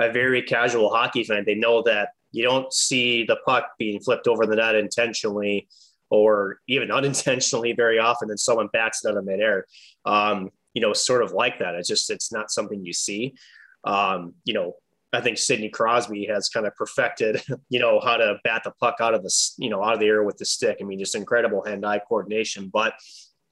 [0.00, 4.26] a very casual hockey fan, they know that you don't see the puck being flipped
[4.26, 5.68] over the net intentionally
[6.10, 9.66] or even unintentionally very often, and someone bats it out of midair.
[10.06, 11.74] Um, you know, sort of like that.
[11.74, 13.34] It's just it's not something you see.
[13.84, 14.74] Um, you know,
[15.14, 18.96] I think Sidney Crosby has kind of perfected, you know, how to bat the puck
[19.00, 20.78] out of the, you know, out of the air with the stick.
[20.80, 22.70] I mean, just incredible hand-eye coordination.
[22.72, 22.94] But,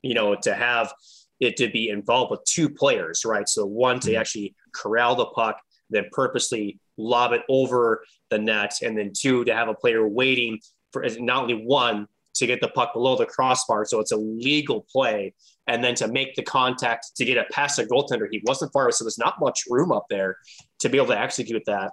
[0.02, 0.92] you know, to have
[1.40, 3.48] it to be involved with two players, right?
[3.48, 4.20] So one to mm-hmm.
[4.20, 5.58] actually corral the puck,
[5.90, 10.60] then purposely lob it over the net, and then two to have a player waiting
[10.92, 14.86] for not only one to get the puck below the crossbar, so it's a legal
[14.90, 15.34] play,
[15.66, 18.26] and then to make the contact to get it past the goaltender.
[18.30, 20.36] He wasn't far, so there's not much room up there
[20.83, 21.93] to be able to execute that.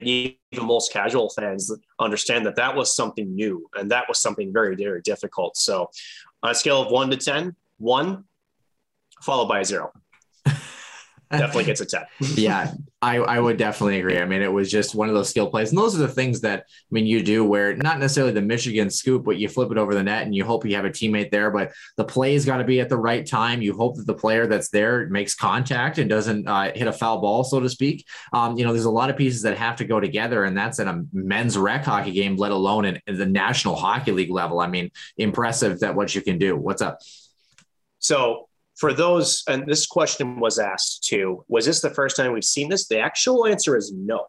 [0.00, 1.70] even most casual fans
[2.00, 5.56] understand that that was something new and that was something very, very difficult.
[5.56, 5.90] So,
[6.42, 8.24] on a scale of one to 10, one
[9.22, 9.92] followed by a zero.
[11.38, 12.04] Definitely gets a 10.
[12.36, 14.18] yeah, I, I would definitely agree.
[14.18, 15.70] I mean, it was just one of those skill plays.
[15.70, 18.90] And those are the things that, I mean, you do where not necessarily the Michigan
[18.90, 21.30] scoop, but you flip it over the net and you hope you have a teammate
[21.30, 21.50] there.
[21.50, 23.62] But the play's got to be at the right time.
[23.62, 27.20] You hope that the player that's there makes contact and doesn't uh, hit a foul
[27.20, 28.06] ball, so to speak.
[28.32, 30.44] Um, you know, there's a lot of pieces that have to go together.
[30.44, 34.12] And that's in a men's rec hockey game, let alone in, in the National Hockey
[34.12, 34.60] League level.
[34.60, 36.56] I mean, impressive that what you can do.
[36.56, 36.98] What's up?
[37.98, 42.44] So for those, and this question was asked too, was this the first time we've
[42.44, 42.88] seen this?
[42.88, 44.26] The actual answer is no.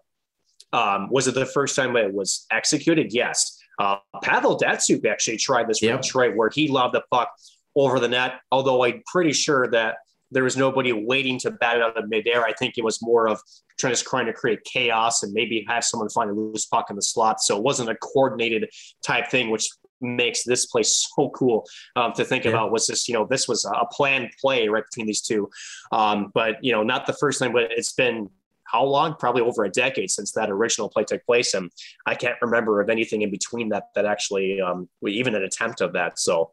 [0.73, 3.13] Um, was it the first time it was executed?
[3.13, 3.59] Yes.
[3.79, 6.01] Uh, Pavel Datsyuk actually tried this yep.
[6.01, 7.31] Detroit where he lobbed the puck
[7.75, 9.97] over the net, although I'm pretty sure that
[10.31, 12.43] there was nobody waiting to bat it out of midair.
[12.43, 13.39] I think it was more of
[13.77, 16.95] trying to trying to create chaos and maybe have someone find a loose puck in
[16.95, 17.41] the slot.
[17.41, 18.69] So it wasn't a coordinated
[19.05, 19.67] type thing, which
[20.04, 22.51] makes this play so cool um, to think yeah.
[22.51, 22.72] about.
[22.72, 25.49] Was this, you know, this was a planned play right between these two,
[25.91, 28.30] um, but you know, not the first time, but it's been
[28.66, 29.16] how long?
[29.16, 31.72] Probably over a decade since that original play took place, and
[32.06, 35.93] I can't remember of anything in between that that actually um, even an attempt of
[35.93, 36.20] that.
[36.20, 36.51] So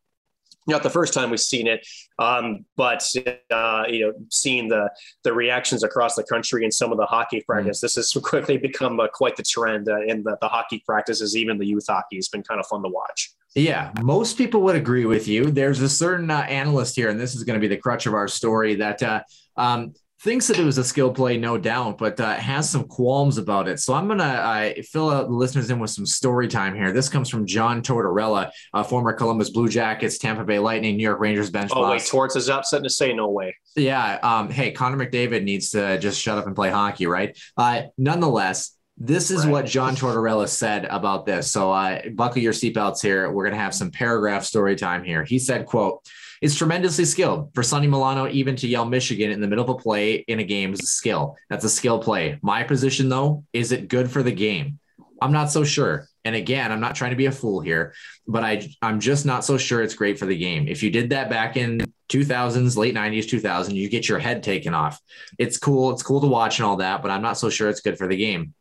[0.66, 1.86] not the first time we've seen it,
[2.18, 3.02] um, but
[3.50, 4.90] uh, you know, seeing the
[5.24, 7.52] the reactions across the country and some of the hockey mm-hmm.
[7.52, 7.82] practice, mm.
[7.82, 11.58] this has quickly become uh, quite the trend uh, in the, the hockey practices, even
[11.58, 12.16] the youth hockey.
[12.16, 13.32] It's been kind of fun to watch.
[13.54, 15.50] Yeah, most people would agree with you.
[15.50, 18.14] There's a certain uh, analyst here, and this is going to be the crutch of
[18.14, 19.22] our story that uh,
[19.56, 23.38] um, thinks that it was a skill play, no doubt, but uh, has some qualms
[23.38, 23.80] about it.
[23.80, 26.92] So I'm going to uh, fill out the listeners in with some story time here.
[26.92, 28.52] This comes from John Tortorella,
[28.86, 31.90] former Columbus Blue Jackets, Tampa Bay Lightning, New York Rangers bench oh, boss.
[31.90, 33.56] wait, Torts is upset to say no way.
[33.74, 34.18] Yeah.
[34.22, 37.36] Um, hey, Connor McDavid needs to just shut up and play hockey, right?
[37.56, 39.50] Uh, nonetheless, this is right.
[39.50, 41.50] what John Tortorella said about this.
[41.50, 43.32] So uh, buckle your seatbelts here.
[43.32, 45.24] We're going to have some paragraph story time here.
[45.24, 46.06] He said, quote,
[46.42, 47.54] it's tremendously skilled.
[47.54, 50.44] For Sonny Milano, even to yell Michigan in the middle of a play in a
[50.44, 51.36] game is a skill.
[51.48, 52.38] That's a skill play.
[52.42, 54.78] My position, though, is it good for the game?
[55.22, 56.06] I'm not so sure.
[56.24, 57.94] And again, I'm not trying to be a fool here,
[58.26, 60.68] but I I'm just not so sure it's great for the game.
[60.68, 61.80] If you did that back in
[62.10, 65.00] 2000s, late 90s, 2000, you get your head taken off.
[65.38, 65.90] It's cool.
[65.92, 68.06] It's cool to watch and all that, but I'm not so sure it's good for
[68.06, 68.54] the game.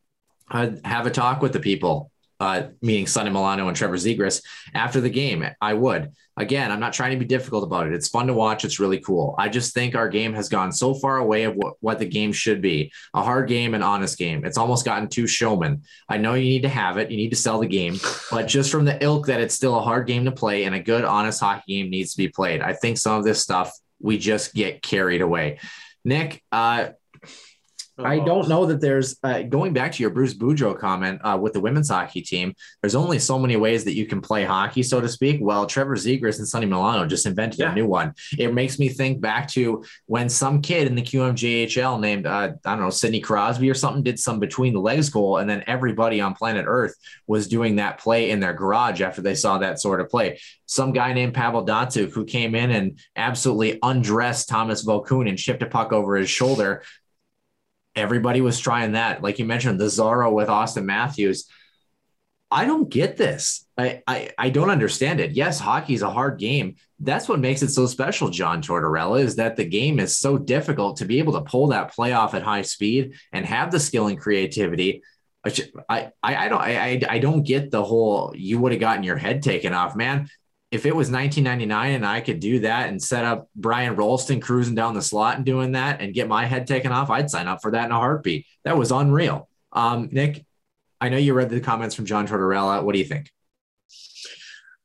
[0.49, 4.43] I'd have a talk with the people, uh, meaning Sonny Milano and Trevor Zegras
[4.73, 5.45] after the game.
[5.61, 6.13] I would.
[6.37, 7.93] Again, I'm not trying to be difficult about it.
[7.93, 8.63] It's fun to watch.
[8.63, 9.35] It's really cool.
[9.37, 12.31] I just think our game has gone so far away of what, what the game
[12.31, 14.45] should be a hard game, an honest game.
[14.45, 15.83] It's almost gotten too showman.
[16.07, 17.97] I know you need to have it, you need to sell the game,
[18.31, 20.79] but just from the ilk that it's still a hard game to play and a
[20.79, 22.61] good, honest hockey game needs to be played.
[22.61, 25.59] I think some of this stuff we just get carried away.
[26.05, 26.91] Nick, uh,
[28.03, 31.53] I don't know that there's uh, going back to your Bruce Boudreau comment uh, with
[31.53, 32.53] the women's hockey team.
[32.81, 35.39] There's only so many ways that you can play hockey, so to speak.
[35.41, 37.71] Well, Trevor Zegras and Sonny Milano just invented yeah.
[37.71, 38.13] a new one.
[38.37, 42.75] It makes me think back to when some kid in the QMJHL named uh, I
[42.75, 46.21] don't know Sidney Crosby or something did some between the legs goal, and then everybody
[46.21, 46.95] on planet Earth
[47.27, 50.39] was doing that play in their garage after they saw that sort of play.
[50.65, 55.63] Some guy named Pavel Datsyuk who came in and absolutely undressed Thomas Vokoun and shipped
[55.63, 56.83] a puck over his shoulder
[57.95, 59.21] everybody was trying that.
[59.21, 61.47] Like you mentioned, the Zorro with Austin Matthews.
[62.51, 63.67] I don't get this.
[63.77, 65.31] I, I, I don't understand it.
[65.31, 66.75] Yes, hockey is a hard game.
[66.99, 70.97] That's what makes it so special, John Tortorella, is that the game is so difficult
[70.97, 74.07] to be able to pull that play off at high speed and have the skill
[74.07, 75.03] and creativity.
[75.45, 79.15] I, I, I don't I, I don't get the whole you would have gotten your
[79.15, 80.29] head taken off, man.
[80.71, 84.75] If it was 1999 and I could do that and set up Brian Rolston cruising
[84.75, 87.61] down the slot and doing that and get my head taken off, I'd sign up
[87.61, 88.45] for that in a heartbeat.
[88.65, 89.49] That was unreal.
[89.71, 90.45] Um, Nick,
[91.01, 92.83] I know you read the comments from John Tortorella.
[92.83, 93.31] What do you think?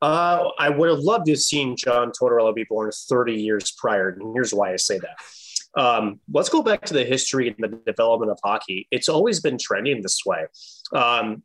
[0.00, 4.10] Uh, I would have loved to have seen John Tortorella be born 30 years prior.
[4.10, 5.16] And here's why I say that.
[5.80, 8.86] Um, let's go back to the history and the development of hockey.
[8.90, 10.46] It's always been trending this way.
[10.92, 11.42] Um,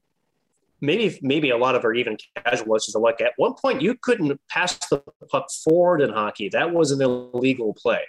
[0.82, 3.96] maybe, maybe a lot of our even casual listeners to look at one point you
[4.02, 5.02] couldn't pass the
[5.32, 6.50] puck forward in hockey.
[6.50, 8.02] That was an illegal play.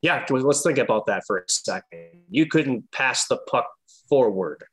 [0.00, 2.24] Yeah, let's think about that for a second.
[2.28, 3.70] You couldn't pass the puck
[4.08, 4.64] forward.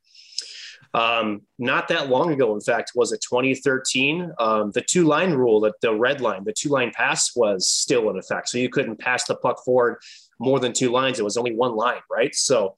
[0.95, 4.31] Um, not that long ago, in fact, was it 2013?
[4.39, 8.09] Um, the two line rule, that the red line, the two line pass was still
[8.09, 8.49] in effect.
[8.49, 9.97] So you couldn't pass the puck forward
[10.39, 11.19] more than two lines.
[11.19, 12.33] It was only one line, right?
[12.33, 12.75] So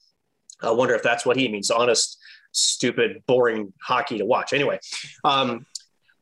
[0.62, 1.70] I wonder if that's what he means.
[1.70, 2.18] Honest,
[2.52, 4.52] stupid, boring hockey to watch.
[4.52, 4.78] Anyway,
[5.24, 5.66] um,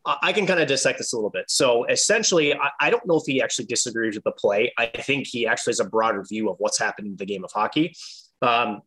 [0.06, 1.50] I can kind of dissect this a little bit.
[1.50, 4.72] So essentially, I, I, don't know if he actually disagrees with the play.
[4.78, 7.52] I think he actually has a broader view of what's happening in the game of
[7.52, 7.94] hockey.
[8.40, 8.80] Um,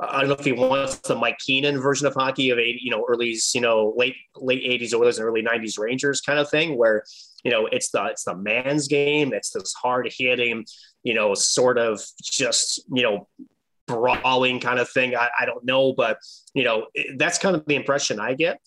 [0.00, 2.90] I don't know if he wants the Mike Keenan version of hockey of 80, you
[2.90, 6.76] know, early, you know, late late 80s Oilers and early 90s Rangers kind of thing,
[6.76, 7.04] where
[7.44, 9.32] you know it's the it's the man's game.
[9.32, 10.64] It's this hard hitting,
[11.02, 13.28] you know, sort of just you know
[13.94, 15.16] brawling kind of thing.
[15.16, 16.18] I, I don't know, but
[16.54, 16.86] you know
[17.16, 18.60] that's kind of the impression I get.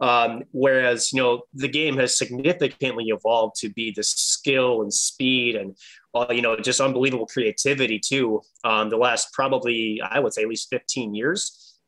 [0.00, 5.56] Um, whereas you know the game has significantly evolved to be the skill and speed
[5.56, 5.76] and
[6.14, 8.42] uh, you know, just unbelievable creativity too.
[8.64, 11.78] Um, the last probably, I would say, at least 15 years.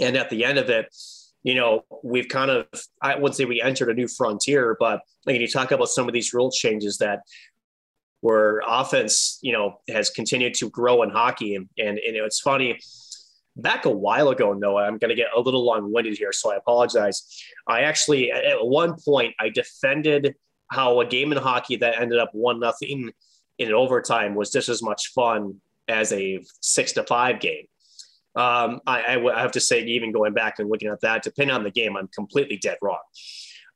[0.00, 0.94] And at the end of it,
[1.42, 2.66] you know, we've kind of,
[3.02, 6.14] I wouldn't say we entered a new frontier, but like you talk about some of
[6.14, 7.20] these rule changes that
[8.24, 11.56] where offense, you know, has continued to grow in hockey.
[11.56, 12.80] And, and, and it's funny,
[13.54, 16.50] back a while ago, Noah, I'm going to get a little long winded here, so
[16.50, 17.44] I apologize.
[17.68, 20.36] I actually, at one point, I defended
[20.70, 23.12] how a game in hockey that ended up one nothing
[23.58, 27.66] in overtime was just as much fun as a six to five game.
[28.36, 31.62] Um, I, I, have to say, even going back and looking at that, depending on
[31.62, 33.02] the game, I'm completely dead wrong.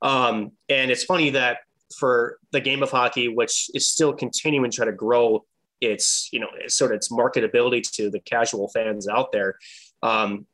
[0.00, 1.58] Um, and it's funny that
[1.96, 5.44] for the game of hockey, which is still continuing to try to grow
[5.80, 9.56] its, you know, sort of its marketability to the casual fans out there.
[10.02, 10.46] Um,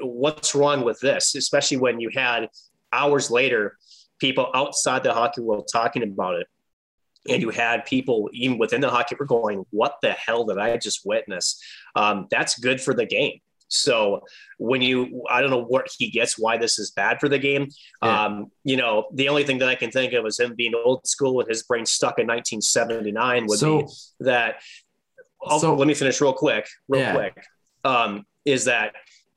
[0.00, 2.48] what's wrong with this, especially when you had
[2.92, 3.76] hours later
[4.18, 6.46] people outside the hockey world talking about it
[7.28, 10.76] and you had people even within the hockey were going, "What the hell did I
[10.76, 11.60] just witness?"
[11.94, 13.40] Um, that's good for the game.
[13.68, 14.20] So
[14.58, 17.68] when you, I don't know what he gets, why this is bad for the game.
[18.02, 18.24] Yeah.
[18.24, 21.06] Um, you know, the only thing that I can think of is him being old
[21.06, 23.86] school with his brain stuck in 1979 would so, be
[24.20, 24.56] that.
[25.42, 27.14] Oh, so, let me finish real quick, real yeah.
[27.14, 27.44] quick.
[27.84, 28.94] Um, is that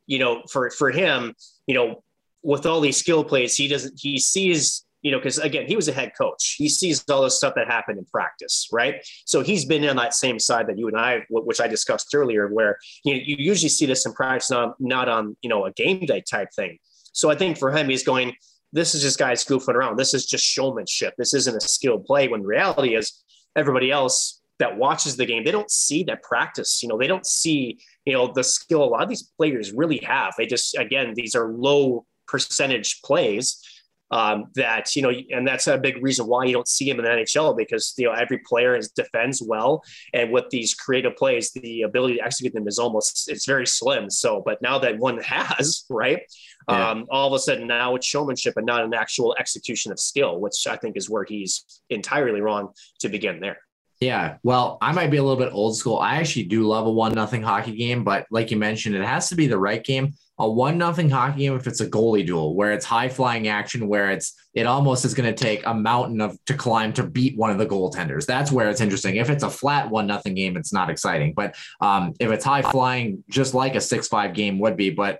[0.07, 1.35] you know for for him,
[1.67, 2.03] you know,
[2.41, 5.87] with all these skill plays, he doesn't he sees you know, because again, he was
[5.87, 6.55] a head coach.
[6.57, 8.95] He sees all the stuff that happened in practice, right?
[9.25, 12.47] So he's been on that same side that you and I, which I discussed earlier,
[12.47, 15.71] where you know, you usually see this in practice, not, not on you know a
[15.71, 16.79] game day type thing.
[17.13, 18.35] So I think for him, he's going,
[18.71, 19.97] this is just guys goofing around.
[19.97, 21.15] This is just showmanship.
[21.17, 22.27] This isn't a skilled play.
[22.27, 23.23] When reality is,
[23.55, 26.83] everybody else that watches the game, they don't see that practice.
[26.83, 29.99] You know, they don't see you know the skill a lot of these players really
[29.99, 30.33] have.
[30.37, 33.63] They just again, these are low percentage plays
[34.11, 37.05] um, that you know, and that's a big reason why you don't see him in
[37.05, 39.83] the NHL because you know every player is defends well,
[40.13, 44.09] and with these creative plays, the ability to execute them is almost it's very slim.
[44.09, 46.21] So, but now that one has right,
[46.67, 46.89] yeah.
[46.89, 50.39] um, all of a sudden now it's showmanship and not an actual execution of skill,
[50.39, 53.59] which I think is where he's entirely wrong to begin there.
[53.99, 55.97] Yeah, well, I might be a little bit old school.
[55.97, 59.27] I actually do love a one nothing hockey game, but like you mentioned, it has
[59.29, 62.55] to be the right game a one nothing hockey game if it's a goalie duel
[62.55, 66.21] where it's high flying action where it's it almost is going to take a mountain
[66.21, 69.43] of to climb to beat one of the goaltenders that's where it's interesting if it's
[69.43, 73.53] a flat one nothing game it's not exciting but um, if it's high flying just
[73.53, 75.19] like a six five game would be but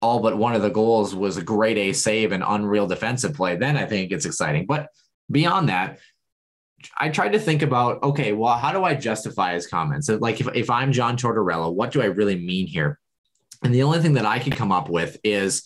[0.00, 3.56] all but one of the goals was a great a save and unreal defensive play
[3.56, 4.88] then i think it's exciting but
[5.30, 5.98] beyond that
[6.96, 10.08] I tried to think about, okay, well, how do I justify his comments?
[10.08, 13.00] Like, if, if I'm John Tortorella, what do I really mean here?
[13.62, 15.62] And the only thing that I can come up with is,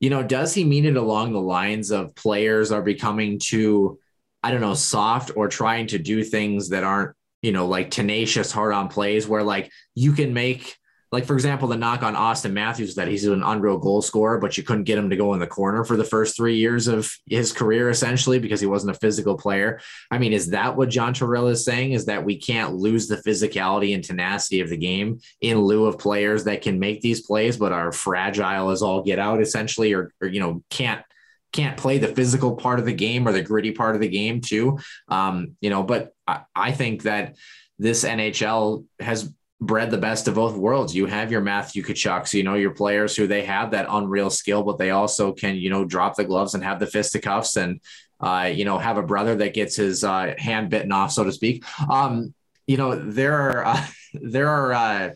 [0.00, 3.98] you know, does he mean it along the lines of players are becoming too,
[4.42, 8.52] I don't know, soft or trying to do things that aren't, you know, like tenacious
[8.52, 10.76] hard on plays where like you can make
[11.16, 14.58] like for example, the knock on Austin Matthews that he's an unreal goal scorer, but
[14.58, 17.10] you couldn't get him to go in the corner for the first three years of
[17.24, 19.80] his career, essentially, because he wasn't a physical player.
[20.10, 21.92] I mean, is that what John Tortorella is saying?
[21.92, 25.98] Is that we can't lose the physicality and tenacity of the game in lieu of
[25.98, 30.12] players that can make these plays, but are fragile as all get out, essentially, or,
[30.20, 31.02] or you know, can't
[31.50, 34.42] can't play the physical part of the game or the gritty part of the game
[34.42, 34.78] too.
[35.08, 37.36] Um, you know, but I, I think that
[37.78, 40.94] this NHL has bred the best of both worlds.
[40.94, 44.62] You have your Matthew Tkachuks, you know, your players who they have that unreal skill,
[44.62, 47.80] but they also can, you know, drop the gloves and have the fisticuffs and,
[48.20, 51.32] uh, you know, have a brother that gets his uh, hand bitten off, so to
[51.32, 51.64] speak.
[51.90, 52.34] Um,
[52.66, 55.10] you know, there are, uh, there are, uh,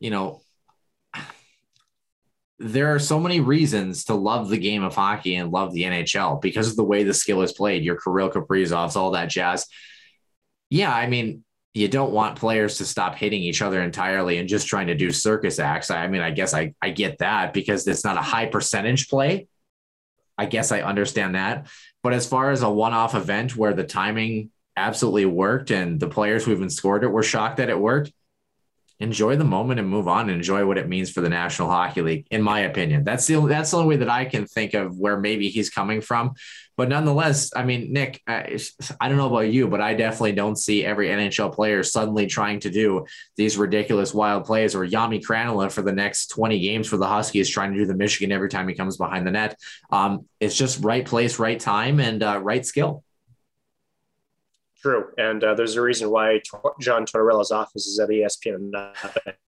[0.00, 0.42] you know,
[2.60, 6.42] there are so many reasons to love the game of hockey and love the NHL
[6.42, 9.66] because of the way the skill is played, your Kirill Kaprizovs, all that jazz.
[10.68, 11.44] Yeah, I mean,
[11.78, 15.12] you don't want players to stop hitting each other entirely and just trying to do
[15.12, 15.90] circus acts.
[15.90, 19.46] I mean, I guess I, I get that because it's not a high percentage play.
[20.36, 21.68] I guess I understand that.
[22.02, 26.08] But as far as a one off event where the timing absolutely worked and the
[26.08, 28.12] players who even scored it were shocked that it worked,
[29.00, 32.02] enjoy the moment and move on and enjoy what it means for the National Hockey
[32.02, 33.04] League, in my opinion.
[33.04, 36.00] That's the that's the only way that I can think of where maybe he's coming
[36.00, 36.34] from.
[36.76, 38.56] But nonetheless, I mean, Nick, I,
[39.00, 42.60] I don't know about you, but I definitely don't see every NHL player suddenly trying
[42.60, 43.04] to do
[43.36, 47.48] these ridiculous wild plays or Jami Krannila for the next 20 games for the Huskies
[47.48, 49.58] trying to do the Michigan every time he comes behind the net.
[49.90, 53.02] Um, it's just right place, right time, and uh, right skill.
[54.80, 56.40] True, and uh, there's a reason why
[56.80, 58.96] John Tortorella's office is at ESPN and not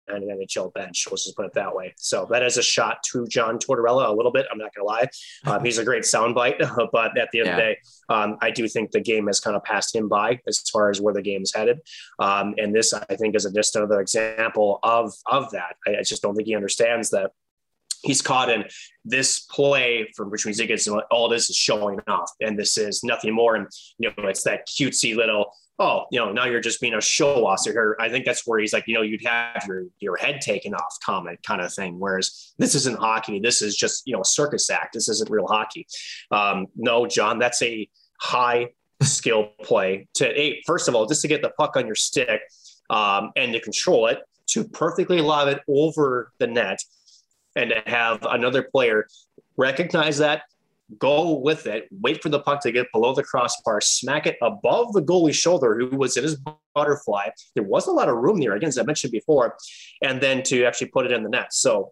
[0.07, 1.07] an NHL bench.
[1.09, 1.93] Let's just put it that way.
[1.97, 4.45] So that is a shot to John Tortorella a little bit.
[4.51, 5.07] I'm not going to lie.
[5.45, 6.57] Um, he's a great soundbite,
[6.91, 7.51] but at the end yeah.
[7.51, 7.77] of the day,
[8.09, 10.99] um, I do think the game has kind of passed him by as far as
[10.99, 11.81] where the game is headed.
[12.17, 15.75] Um, and this, I think, is just another example of of that.
[15.87, 17.31] I, I just don't think he understands that
[18.05, 18.63] he's caught in
[19.03, 23.33] this play from Rich Ziggins, and all this is showing off, and this is nothing
[23.33, 23.55] more.
[23.55, 27.01] And you know, it's that cutesy little, oh, you know, now you're just being a
[27.01, 27.61] show off.
[27.63, 30.73] Here, I think that's where he's like, you know, you'd have your your head taken
[30.73, 31.99] off comment kind of thing.
[31.99, 33.39] Whereas this isn't hockey.
[33.39, 34.93] This is just you know a circus act.
[34.93, 35.87] This isn't real hockey.
[36.31, 37.89] Um, no, John, that's a
[38.19, 38.69] high
[39.01, 40.63] skill play to eight.
[40.65, 42.41] First of all, just to get the puck on your stick
[42.89, 46.79] um, and to control it, to perfectly lob it over the net
[47.55, 49.07] and to have another player
[49.57, 50.43] recognize that,
[50.99, 54.93] go with it, wait for the puck to get below the crossbar, smack it above
[54.93, 56.37] the goalie's shoulder, who was in his
[56.75, 57.29] butterfly.
[57.55, 59.55] There was a lot of room there, again, as I mentioned before,
[60.03, 61.53] and then to actually put it in the net.
[61.53, 61.91] So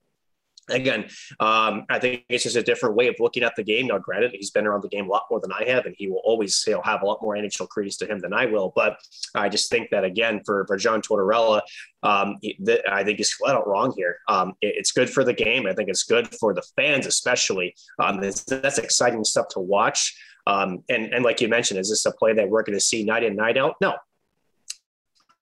[0.70, 1.06] again,
[1.40, 3.88] um, I think it's just a different way of looking at the game.
[3.88, 6.08] Now, granted, he's been around the game a lot more than I have, and he
[6.08, 8.72] will always you know, have a lot more NHL credence to him than I will.
[8.76, 8.98] But
[9.36, 11.62] I just think that again, for for John Tortorella,
[12.04, 14.18] um, the, I think he's flat out wrong here.
[14.28, 15.68] Um, it, it's good for the game.
[15.68, 17.76] I think it's good for the fans, especially.
[18.00, 20.16] Um, that's exciting stuff to watch.
[20.46, 23.04] Um, and and like you mentioned, is this a play that we're going to see
[23.04, 23.76] night in night out?
[23.82, 23.96] No,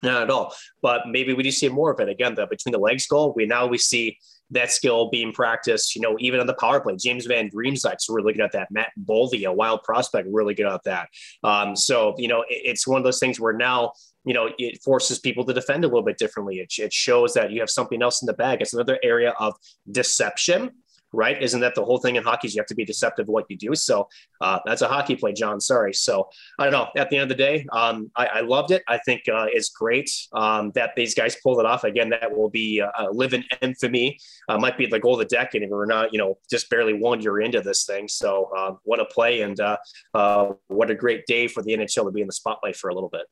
[0.04, 0.54] not at all.
[0.82, 2.36] But maybe we do see more of it again.
[2.36, 4.18] The between the legs goal, we now we see
[4.52, 6.96] that skill being practiced, you know, even on the power play.
[6.96, 8.70] James Van Riemsdyk's really good at that.
[8.72, 11.10] Matt Boldy, a wild prospect, really good at that.
[11.44, 13.94] Um, so, you know, it, it's one of those things where now,
[14.24, 16.60] you know, it forces people to defend a little bit differently.
[16.60, 18.62] It, it shows that you have something else in the bag.
[18.62, 19.56] It's another area of
[19.90, 20.72] deception
[21.14, 21.42] right?
[21.42, 22.48] Isn't that the whole thing in hockey?
[22.48, 23.76] Is you have to be deceptive what you do.
[23.76, 24.08] So
[24.40, 25.60] uh, that's a hockey play, John.
[25.60, 25.94] Sorry.
[25.94, 27.02] So I don't know.
[27.02, 28.84] At the end of the day, um, I, I, loved it.
[28.88, 31.84] I think uh, it's great um, that these guys pulled it off.
[31.84, 34.18] Again, that will be a live in infamy.
[34.50, 36.94] Uh, might be the goal of the decade, and we're not, you know, just barely
[36.94, 38.08] one year into this thing.
[38.08, 39.78] So uh, what a play, and uh,
[40.14, 42.94] uh, what a great day for the NHL to be in the spotlight for a
[42.94, 43.26] little bit.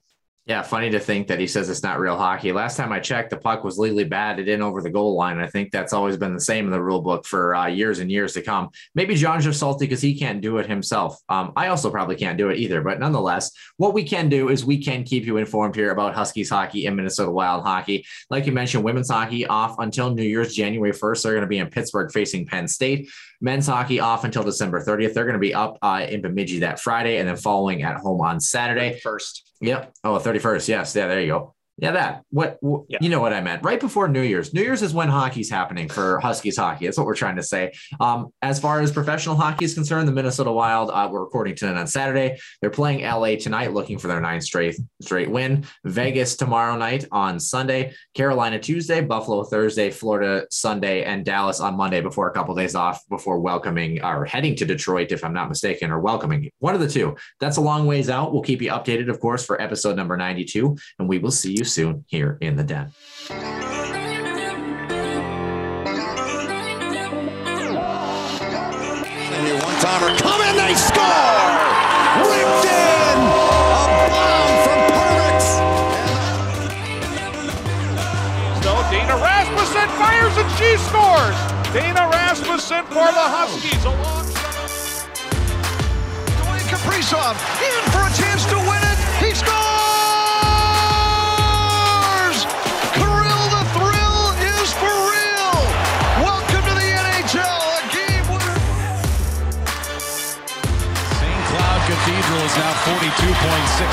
[0.50, 2.52] Yeah, funny to think that he says it's not real hockey.
[2.52, 5.38] Last time I checked, the puck was legally batted in over the goal line.
[5.38, 8.10] I think that's always been the same in the rule book for uh, years and
[8.10, 8.70] years to come.
[8.96, 11.22] Maybe John's just salty because he can't do it himself.
[11.30, 12.82] Um, I also probably can't do it either.
[12.82, 16.50] But nonetheless, what we can do is we can keep you informed here about Huskies
[16.50, 18.08] hockey and Minnesota Wild hockey.
[18.32, 21.22] Like you mentioned, women's hockey off until New Year's, January 1st.
[21.22, 23.08] They're going to be in Pittsburgh facing Penn State.
[23.40, 25.14] Men's hockey off until December 30th.
[25.14, 28.22] They're going to be up uh, in Bemidji that Friday and then following at home
[28.22, 29.00] on Saturday.
[29.04, 29.49] First.
[29.62, 29.94] Yep.
[30.04, 30.68] Oh, 31st.
[30.68, 30.96] Yes.
[30.96, 31.56] Yeah, there you go.
[31.82, 32.24] Yeah, that.
[32.30, 32.98] What, what yeah.
[33.02, 33.64] you know what I meant?
[33.64, 34.54] Right before New Year's.
[34.54, 36.86] New Year's is when hockey's happening for Huskies hockey.
[36.86, 37.72] That's what we're trying to say.
[38.00, 40.90] Um, as far as professional hockey is concerned, the Minnesota Wild.
[40.90, 42.38] Uh, we're recording tonight on Saturday.
[42.62, 45.66] They're playing LA tonight, looking for their ninth straight straight win.
[45.86, 47.94] Vegas tomorrow night on Sunday.
[48.14, 49.02] Carolina Tuesday.
[49.02, 49.90] Buffalo Thursday.
[49.90, 52.02] Florida Sunday, and Dallas on Monday.
[52.02, 55.48] Before a couple of days off before welcoming or heading to Detroit, if I'm not
[55.48, 57.16] mistaken, or welcoming one of the two.
[57.40, 58.34] That's a long ways out.
[58.34, 61.64] We'll keep you updated, of course, for episode number 92, and we will see you
[61.70, 62.92] soon here in the den.
[69.40, 71.06] One timer come in, they score!
[72.28, 73.18] Ripped in!
[73.18, 75.40] A bomb from Perbix!
[78.62, 81.38] So Dana Rasmussen fires and she scores!
[81.74, 83.86] Dana Rasmussen for the Huskies.
[83.86, 85.16] Alongside,
[86.44, 88.69] Dwayne Kaprizov in for a chance to win!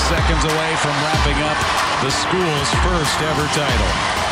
[0.07, 1.59] Seconds away from wrapping up
[2.03, 4.26] the school's first ever title.